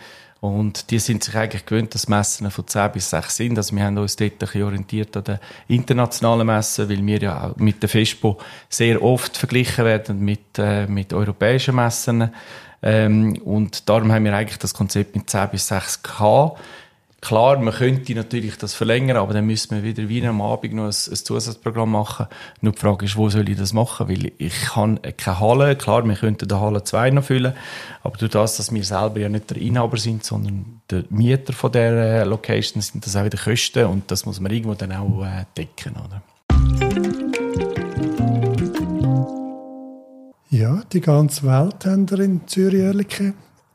Und 0.45 0.91
die 0.91 0.99
sind 0.99 1.25
sich 1.25 1.35
eigentlich 1.35 1.65
gewöhnt, 1.65 1.95
dass 1.95 2.07
Messen 2.07 2.51
von 2.51 2.69
10 2.69 2.93
bis 2.93 3.09
6 3.09 3.35
sind. 3.35 3.57
Also 3.57 3.75
wir 3.75 3.83
haben 3.83 3.97
uns 3.97 4.15
dort 4.15 4.33
ein 4.33 4.39
bisschen 4.39 4.63
orientiert 4.63 5.17
an 5.17 5.25
den 5.25 5.39
internationalen 5.69 6.47
Messen, 6.47 6.87
weil 6.91 7.07
wir 7.07 7.19
ja 7.19 7.45
auch 7.45 7.57
mit 7.57 7.83
der 7.83 7.89
FESPO 7.89 8.37
sehr 8.69 9.03
oft 9.03 9.39
verglichen 9.39 9.87
werden 9.87 10.23
mit, 10.23 10.59
äh, 10.59 10.87
mit 10.87 11.15
europäischen 11.15 11.77
Messen. 11.77 12.31
Ähm, 12.83 13.39
und 13.43 13.89
darum 13.89 14.13
haben 14.13 14.23
wir 14.27 14.37
eigentlich 14.37 14.59
das 14.59 14.75
Konzept 14.75 15.17
mit 15.17 15.31
10 15.31 15.49
bis 15.49 15.67
6 15.69 16.03
gehabt. 16.03 16.61
Klar, 17.25 17.59
man 17.59 17.73
könnte 17.73 18.15
natürlich 18.15 18.59
das 18.59 18.75
verlängern, 18.75 19.17
aber 19.17 19.33
dann 19.33 19.47
müssen 19.47 19.75
wir 19.75 19.83
wieder 19.83 20.11
wie 20.11 20.27
am 20.27 20.43
Abend 20.43 20.75
noch 20.75 20.83
ein, 20.83 20.89
ein, 20.89 20.93
Zusatzprogramm 20.93 21.91
machen. 21.91 22.27
Nur 22.61 22.75
die 22.75 22.79
Frage 22.79 23.07
ist, 23.07 23.17
wo 23.17 23.31
soll 23.31 23.49
ich 23.49 23.57
das 23.57 23.73
machen? 23.73 24.11
Weil 24.11 24.33
ich 24.37 24.61
kann 24.61 25.01
keine 25.17 25.41
Halle, 25.41 25.75
klar, 25.75 26.07
wir 26.07 26.17
könnten 26.17 26.47
die 26.47 26.55
Halle 26.55 26.85
2 26.85 27.13
noch 27.13 27.25
füllen, 27.25 27.55
aber 28.03 28.19
durch 28.19 28.31
das, 28.31 28.59
dass 28.59 28.75
wir 28.75 28.85
selber 28.85 29.21
ja 29.21 29.31
nicht 29.31 29.49
der 29.49 29.57
Inhaber 29.57 29.97
sind, 29.97 30.23
sondern 30.23 30.83
der 30.91 31.05
Mieter 31.09 31.55
von 31.55 31.73
der 31.73 31.93
äh, 31.93 32.25
Location, 32.25 32.83
sind 32.83 33.07
das 33.07 33.17
auch 33.17 33.25
wieder 33.25 33.39
Kosten 33.39 33.87
und 33.87 34.11
das 34.11 34.27
muss 34.27 34.39
man 34.39 34.53
irgendwo 34.53 34.75
dann 34.75 34.93
auch 34.93 35.25
äh, 35.25 35.47
decken, 35.57 35.95
oder? 35.95 36.23
Ja, 40.51 40.83
die 40.93 41.01
ganze 41.01 41.45
Welt 41.45 41.87
haben 41.87 42.11
wir 42.11 42.21
in 42.21 42.47
Zürich 42.47 43.33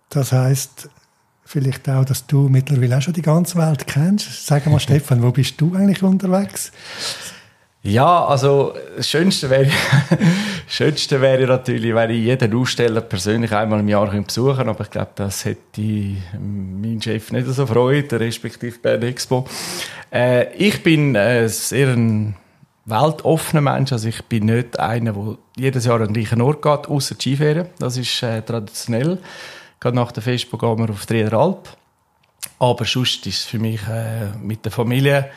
Das 0.09 0.33
heisst 0.33 0.91
vielleicht 1.49 1.89
auch, 1.89 2.05
dass 2.05 2.27
du 2.27 2.47
mittlerweile 2.47 2.97
auch 2.97 3.01
schon 3.01 3.13
die 3.13 3.23
ganze 3.23 3.57
Welt 3.57 3.88
kennst. 3.88 4.45
Sag 4.45 4.67
mal, 4.67 4.79
Stefan, 4.79 5.23
wo 5.23 5.31
bist 5.31 5.59
du 5.59 5.73
eigentlich 5.75 6.03
unterwegs? 6.03 6.71
Ja, 7.81 8.25
also 8.25 8.75
das 8.97 9.09
Schönste 9.09 9.49
wäre, 9.49 9.71
Schönste 10.67 11.21
wäre 11.21 11.47
natürlich, 11.47 11.95
wenn 11.95 12.12
ich 12.12 12.23
jeden 12.25 12.53
Aussteller 12.53 13.01
persönlich 13.01 13.51
einmal 13.53 13.79
im 13.79 13.88
Jahr 13.88 14.07
besuchen 14.07 14.57
könnte, 14.57 14.69
aber 14.69 14.83
ich 14.83 14.89
glaube, 14.91 15.12
das 15.15 15.45
hätte 15.45 15.81
mein 15.81 17.01
Chef 17.01 17.31
nicht 17.31 17.47
so 17.47 17.65
freut, 17.65 18.12
respektive 18.13 18.77
Bern 18.77 19.01
Expo. 19.01 19.47
Äh, 20.12 20.53
ich 20.55 20.83
bin 20.83 21.15
äh, 21.15 21.47
sehr 21.47 21.88
ein 21.88 22.35
weltoffener 22.85 23.62
Mensch. 23.62 23.91
Also 23.91 24.09
ich 24.09 24.23
bin 24.25 24.45
nicht 24.45 24.77
einer, 24.77 25.13
der 25.13 25.38
jedes 25.55 25.85
Jahr 25.85 26.01
an 26.01 26.07
den 26.07 26.13
gleichen 26.13 26.41
Ort 26.41 26.62
geht, 26.62 26.88
außer 26.88 27.15
die 27.15 27.21
Skiferien. 27.21 27.67
Das 27.79 27.97
ist 27.97 28.21
äh, 28.23 28.41
traditionell. 28.41 29.19
Gerade 29.79 29.95
nach 29.95 30.11
der 30.11 30.23
Festpo 30.23 30.57
gehen 30.57 30.77
wir 30.77 30.89
auf 30.89 31.05
die 31.05 31.23
Alp. 31.23 31.69
Aber 32.59 32.85
sonst 32.85 33.25
ist 33.25 33.45
für 33.45 33.59
mich 33.59 33.81
äh, 33.87 34.31
mit 34.41 34.65
der 34.65 34.71
Familie 34.71 35.31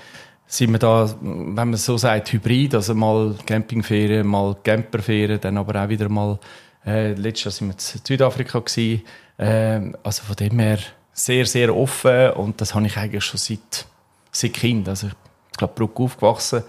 sind 0.52 0.72
wir 0.72 0.78
da, 0.78 1.08
wenn 1.20 1.54
man 1.54 1.76
so 1.76 1.96
sagt, 1.96 2.32
hybrid, 2.32 2.74
also 2.74 2.94
mal 2.94 3.34
Campingferien, 3.46 4.26
mal 4.26 4.54
Camperferien, 4.62 5.40
dann 5.40 5.56
aber 5.56 5.82
auch 5.82 5.88
wieder 5.88 6.10
mal, 6.10 6.38
äh, 6.84 7.14
letztes 7.14 7.44
Jahr 7.44 7.52
sind 7.52 7.68
wir 7.68 7.72
in 7.72 8.00
Südafrika 8.04 8.58
gewesen, 8.58 9.02
äh, 9.38 9.80
also 10.02 10.24
von 10.24 10.36
dem 10.36 10.58
her 10.58 10.78
sehr, 11.14 11.46
sehr 11.46 11.74
offen 11.74 12.32
und 12.32 12.60
das 12.60 12.74
habe 12.74 12.86
ich 12.86 12.98
eigentlich 12.98 13.24
schon 13.24 13.38
seit, 13.38 13.86
seit 14.30 14.52
Kind, 14.52 14.88
also 14.90 15.06
ich 15.06 15.56
glaube, 15.56 15.72
Bruck 15.74 15.98
aufgewachsen, 16.00 16.64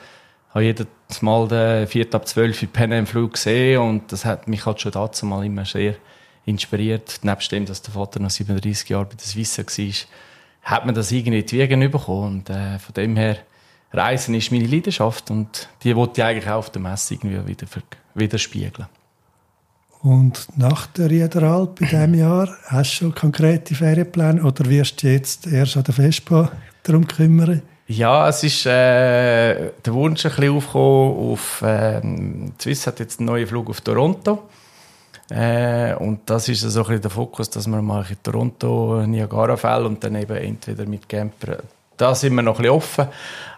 habe 0.51 0.63
jedes 0.63 0.87
Mal 1.21 1.47
den 1.49 1.85
4. 1.85 2.15
ab 2.15 2.25
12 2.25 2.61
Uhr 2.61 2.69
Pen 2.69 2.93
im 2.93 3.05
Flug 3.05 3.33
gesehen 3.33 3.81
und 3.81 4.11
das 4.13 4.23
hat 4.23 4.47
mich 4.47 4.65
halt 4.65 4.79
schon 4.79 4.93
dazu 4.93 5.25
mal 5.25 5.45
immer 5.45 5.65
sehr 5.65 5.95
inspiriert. 6.45 7.19
Nebst 7.23 7.51
dem, 7.51 7.65
dass 7.65 7.81
der 7.81 7.93
Vater 7.93 8.19
noch 8.19 8.29
37 8.29 8.89
Jahre 8.89 9.05
bei 9.05 9.15
der 9.15 9.25
Swiss 9.25 9.57
war, 9.57 9.93
hat 10.63 10.85
man 10.85 10.95
das 10.95 11.11
irgendwie 11.11 11.39
in 11.39 11.45
die 11.45 11.59
Wiegen 11.59 11.91
bekommen 11.91 12.35
und 12.35 12.49
äh, 12.49 12.79
von 12.79 12.93
dem 12.93 13.15
her 13.15 13.37
Reisen 13.91 14.33
ist 14.33 14.51
meine 14.51 14.65
Leidenschaft 14.65 15.29
und 15.29 15.69
die 15.83 15.95
wollte 15.95 16.21
ich 16.21 16.25
eigentlich 16.25 16.49
auch 16.49 16.57
auf 16.57 16.71
der 16.71 16.81
Messe 16.81 17.13
irgendwie 17.13 17.45
wieder 17.47 17.67
widerspiegeln. 18.15 18.87
Und 20.01 20.47
nach 20.57 20.87
der 20.87 21.09
Riederalp 21.09 21.79
in 21.79 21.87
diesem 21.87 22.13
Jahr, 22.19 22.49
hast 22.65 22.91
du 22.91 22.95
schon 22.95 23.15
konkrete 23.15 23.75
Ferienpläne 23.75 24.43
oder 24.43 24.65
wirst 24.69 25.03
du 25.03 25.07
jetzt 25.07 25.47
erst 25.47 25.77
an 25.77 25.83
der 25.83 25.93
Vespa 25.93 26.51
darum 26.83 27.07
kümmern? 27.07 27.61
Ja, 27.87 28.27
es 28.27 28.43
ist 28.43 28.65
äh, 28.65 29.71
der 29.85 29.93
Wunsch 29.93 30.25
ein 30.25 30.31
bisschen 30.31 30.55
aufgekommen. 30.55 31.31
Auf, 31.31 31.61
äh, 31.61 32.01
Swiss 32.59 32.87
hat 32.87 32.99
jetzt 32.99 33.19
einen 33.19 33.27
neuen 33.27 33.47
Flug 33.47 33.69
auf 33.69 33.81
Toronto. 33.81 34.43
Äh, 35.29 35.95
und 35.95 36.21
das 36.25 36.49
ist 36.49 36.61
so 36.61 36.85
ein 36.85 37.01
der 37.01 37.09
Fokus, 37.09 37.49
dass 37.49 37.67
wir 37.67 37.81
mal 37.81 38.05
in 38.09 38.17
Toronto, 38.21 39.05
Niagara 39.05 39.55
fällen 39.55 39.85
und 39.87 40.03
dann 40.03 40.15
eben 40.15 40.35
entweder 40.35 40.85
mit 40.85 41.07
Camper. 41.07 41.57
Da 41.97 42.13
sind 42.13 42.35
wir 42.35 42.41
noch 42.41 42.57
ein 42.57 42.63
bisschen 42.63 42.75
offen. 42.75 43.07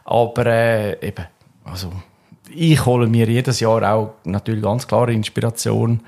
Aber 0.05 0.45
äh, 0.45 1.07
eben, 1.07 1.25
also 1.63 1.91
ich 2.49 2.85
hole 2.85 3.07
mir 3.07 3.27
jedes 3.27 3.59
Jahr 3.59 3.81
auch 3.93 4.13
natürlich 4.23 4.63
ganz 4.63 4.87
klare 4.87 5.13
Inspiration 5.13 6.01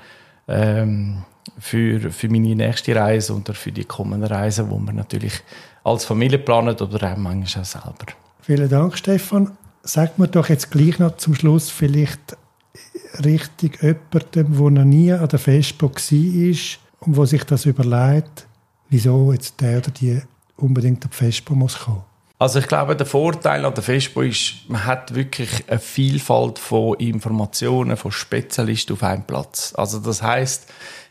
ähm, 0.46 1.24
für, 1.58 2.10
für 2.10 2.28
meine 2.28 2.54
nächste 2.54 2.94
Reise 2.94 3.34
oder 3.34 3.54
für 3.54 3.72
die 3.72 3.84
kommenden 3.84 4.30
Reisen, 4.30 4.70
wo 4.70 4.78
wir 4.78 4.92
natürlich 4.92 5.42
als 5.84 6.04
Familie 6.04 6.38
planen 6.38 6.76
oder 6.76 7.12
auch 7.12 7.16
manchmal 7.16 7.62
auch 7.62 7.66
selber. 7.66 8.06
Vielen 8.42 8.68
Dank, 8.68 8.96
Stefan. 8.96 9.56
Sag 9.82 10.18
mir 10.18 10.28
doch 10.28 10.48
jetzt 10.48 10.70
gleich 10.70 10.98
noch 10.98 11.16
zum 11.16 11.34
Schluss 11.34 11.70
vielleicht 11.70 12.36
richtig 13.24 13.82
jemandem, 13.82 14.30
der 14.32 14.70
noch 14.70 14.84
nie 14.84 15.12
an 15.12 15.28
der 15.28 15.38
Festburg 15.38 15.96
war 15.96 17.06
und 17.06 17.16
wo 17.16 17.24
sich 17.24 17.44
das 17.44 17.66
überlegt, 17.66 18.46
wieso 18.88 19.32
jetzt 19.32 19.60
der 19.60 19.78
oder 19.78 19.90
die 19.90 20.20
unbedingt 20.56 21.04
an 21.04 21.10
die 21.10 21.16
Festburg 21.16 21.56
muss 21.56 21.78
kommen. 21.78 22.02
Also 22.40 22.60
ich 22.60 22.68
glaube, 22.68 22.94
der 22.94 23.06
Vorteil 23.06 23.64
an 23.64 23.74
der 23.74 23.82
FESPO 23.82 24.22
ist, 24.22 24.68
man 24.68 24.84
hat 24.84 25.12
wirklich 25.14 25.64
eine 25.66 25.80
Vielfalt 25.80 26.60
von 26.60 26.94
Informationen, 26.94 27.96
von 27.96 28.12
Spezialisten 28.12 28.92
auf 28.92 29.02
einem 29.02 29.24
Platz. 29.24 29.72
Also 29.76 29.98
das 29.98 30.22
heißt, 30.22 30.68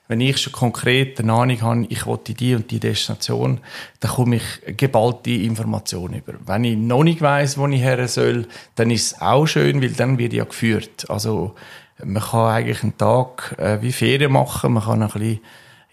wenn 0.07 0.21
ich 0.21 0.37
schon 0.37 0.53
konkret 0.53 1.19
eine 1.19 1.33
Ahnung 1.33 1.61
habe, 1.61 1.85
ich 1.89 2.05
wollte 2.05 2.33
die 2.33 2.55
und 2.55 2.71
die 2.71 2.79
Destination, 2.79 3.59
dann 3.99 4.11
komme 4.11 4.37
ich 4.37 4.77
geballte 4.77 5.31
Informationen 5.31 6.13
über. 6.13 6.35
Wenn 6.45 6.63
ich 6.63 6.77
noch 6.77 7.03
nicht 7.03 7.21
weiss, 7.21 7.57
wo 7.57 7.67
ich 7.67 7.81
her 7.81 8.07
soll, 8.07 8.47
dann 8.75 8.89
ist 8.89 9.07
es 9.07 9.21
auch 9.21 9.47
schön, 9.47 9.81
weil 9.81 9.89
dann 9.89 10.17
wird 10.17 10.31
ja 10.31 10.45
geführt. 10.45 11.09
Also 11.09 11.55
man 12.03 12.23
kann 12.23 12.51
eigentlich 12.51 12.83
einen 12.83 12.97
Tag 12.97 13.55
äh, 13.57 13.81
wie 13.81 13.91
Ferien 13.91 14.31
machen, 14.31 14.73
man 14.73 14.83
kann 14.83 15.01
ein 15.01 15.09
bisschen 15.09 15.39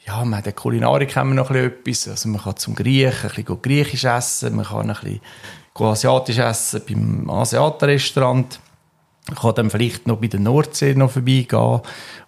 ja, 0.07 0.23
man 0.25 0.39
hat 0.39 0.47
der 0.47 0.53
Kulinarik 0.53 1.17
haben 1.17 1.31
wir 1.31 1.35
noch 1.37 1.51
ein 1.51 1.73
bisschen 1.83 2.11
etwas. 2.11 2.25
Also 2.25 2.29
man 2.29 2.43
kann 2.43 2.57
zum 2.57 2.75
Griechen 2.75 3.31
ein 3.31 3.35
bisschen 3.35 3.63
griechisch 3.63 4.05
essen, 4.05 4.57
man 4.57 4.67
kann 4.67 4.91
ein 4.91 4.97
bisschen 4.97 5.21
asiatisch 5.75 6.39
essen 6.39 6.83
beim 6.87 7.31
Asiatenrestaurant. 7.31 8.61
Man 9.29 9.39
kann 9.39 9.55
dann 9.55 9.71
vielleicht 9.71 10.07
noch 10.07 10.19
bei 10.19 10.27
der 10.27 10.41
Nordsee 10.41 10.95
noch 10.95 11.13
vorbeigehen. 11.13 11.81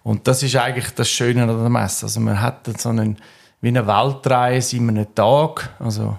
Und 0.03 0.27
das 0.27 0.41
ist 0.41 0.55
eigentlich 0.55 0.89
das 0.95 1.07
Schöne 1.07 1.43
an 1.43 1.49
der 1.49 1.69
Messe. 1.69 2.07
Also 2.07 2.19
man 2.19 2.41
hat 2.41 2.67
dann 2.67 2.75
so 2.75 2.89
einen, 2.89 3.17
wie 3.61 3.67
eine 3.67 3.85
Weltreise 3.85 4.77
in 4.77 4.89
einem 4.89 5.13
Tag. 5.13 5.69
Also, 5.79 6.17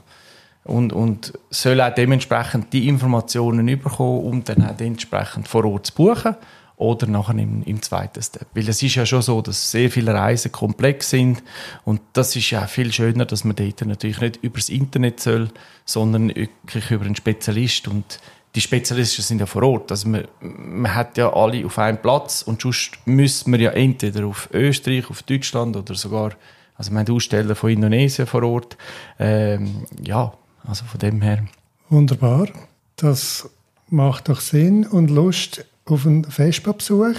und, 0.63 0.93
und 0.93 1.33
soll 1.51 1.81
auch 1.81 1.93
dementsprechend 1.93 2.73
die 2.73 2.87
Informationen 2.87 3.67
bekommen, 3.67 4.21
um 4.21 4.45
dann 4.45 4.65
auch 4.65 4.79
entsprechend 4.79 5.49
vor 5.49 5.65
Ort 5.65 5.87
zu 5.87 5.95
buchen 5.95 6.37
oder 6.79 7.07
nachher 7.07 7.37
im, 7.37 7.63
im 7.65 7.83
zweiten 7.83 8.23
Step. 8.23 8.47
Weil 8.55 8.69
es 8.69 8.83
ist 8.83 8.95
ja 8.95 9.05
schon 9.05 9.23
so, 9.23 9.43
dass 9.43 9.71
sehr 9.71 9.91
viele 9.91 10.15
Reisen 10.15 10.53
komplex 10.53 11.11
sind 11.11 11.43
und 11.85 12.01
das 12.13 12.35
ist 12.37 12.51
ja 12.51 12.67
viel 12.67 12.93
schöner, 12.93 13.27
dass 13.27 13.45
man 13.45 13.57
dort 13.57 13.85
natürlich 13.85 14.21
nicht 14.21 14.39
übers 14.43 14.69
Internet 14.69 15.21
soll, 15.21 15.51
sondern 15.85 16.29
wirklich 16.29 16.91
über 16.91 17.05
einen 17.05 17.17
Spezialist 17.17 17.89
und 17.89 18.21
die 18.55 18.61
Spezialisten 18.61 19.23
sind 19.23 19.41
ja 19.41 19.47
vor 19.47 19.63
Ort. 19.63 19.91
Also 19.91 20.09
man, 20.09 20.27
man 20.41 20.95
hat 20.95 21.19
ja 21.19 21.33
alle 21.33 21.67
auf 21.67 21.79
einem 21.79 21.99
Platz 21.99 22.43
und 22.43 22.63
sonst 22.63 22.93
müssen 23.05 23.53
wir 23.53 23.61
ja 23.61 23.71
entweder 23.73 24.27
auf 24.27 24.49
Österreich, 24.53 25.11
auf 25.11 25.23
Deutschland 25.23 25.77
oder 25.77 25.95
sogar, 25.95 26.33
also 26.77 26.93
wir 26.93 27.01
haben 27.01 27.13
Aussteller 27.13 27.55
von 27.55 27.71
Indonesien 27.71 28.27
vor 28.27 28.43
Ort. 28.45 28.77
Ähm, 29.19 29.85
ja, 30.03 30.33
also 30.67 30.85
von 30.85 31.01
dem 31.01 31.21
her. 31.23 31.45
Wunderbar. 31.89 32.49
Das 32.97 33.51
macht 33.89 34.29
doch 34.29 34.41
Sinn 34.41 34.87
und 34.87 35.11
Lust 35.11 35.65
auf 35.91 36.07
einen 36.07 36.25
Vespa-Besuch. 36.25 37.19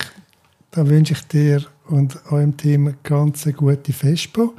Dann 0.71 0.89
wünsche 0.89 1.13
ich 1.13 1.21
dir 1.27 1.63
und 1.87 2.19
eurem 2.31 2.57
Team 2.57 2.87
eine 2.87 2.97
ganz 3.03 3.47
gute 3.55 3.93
Vespa. 3.93 4.49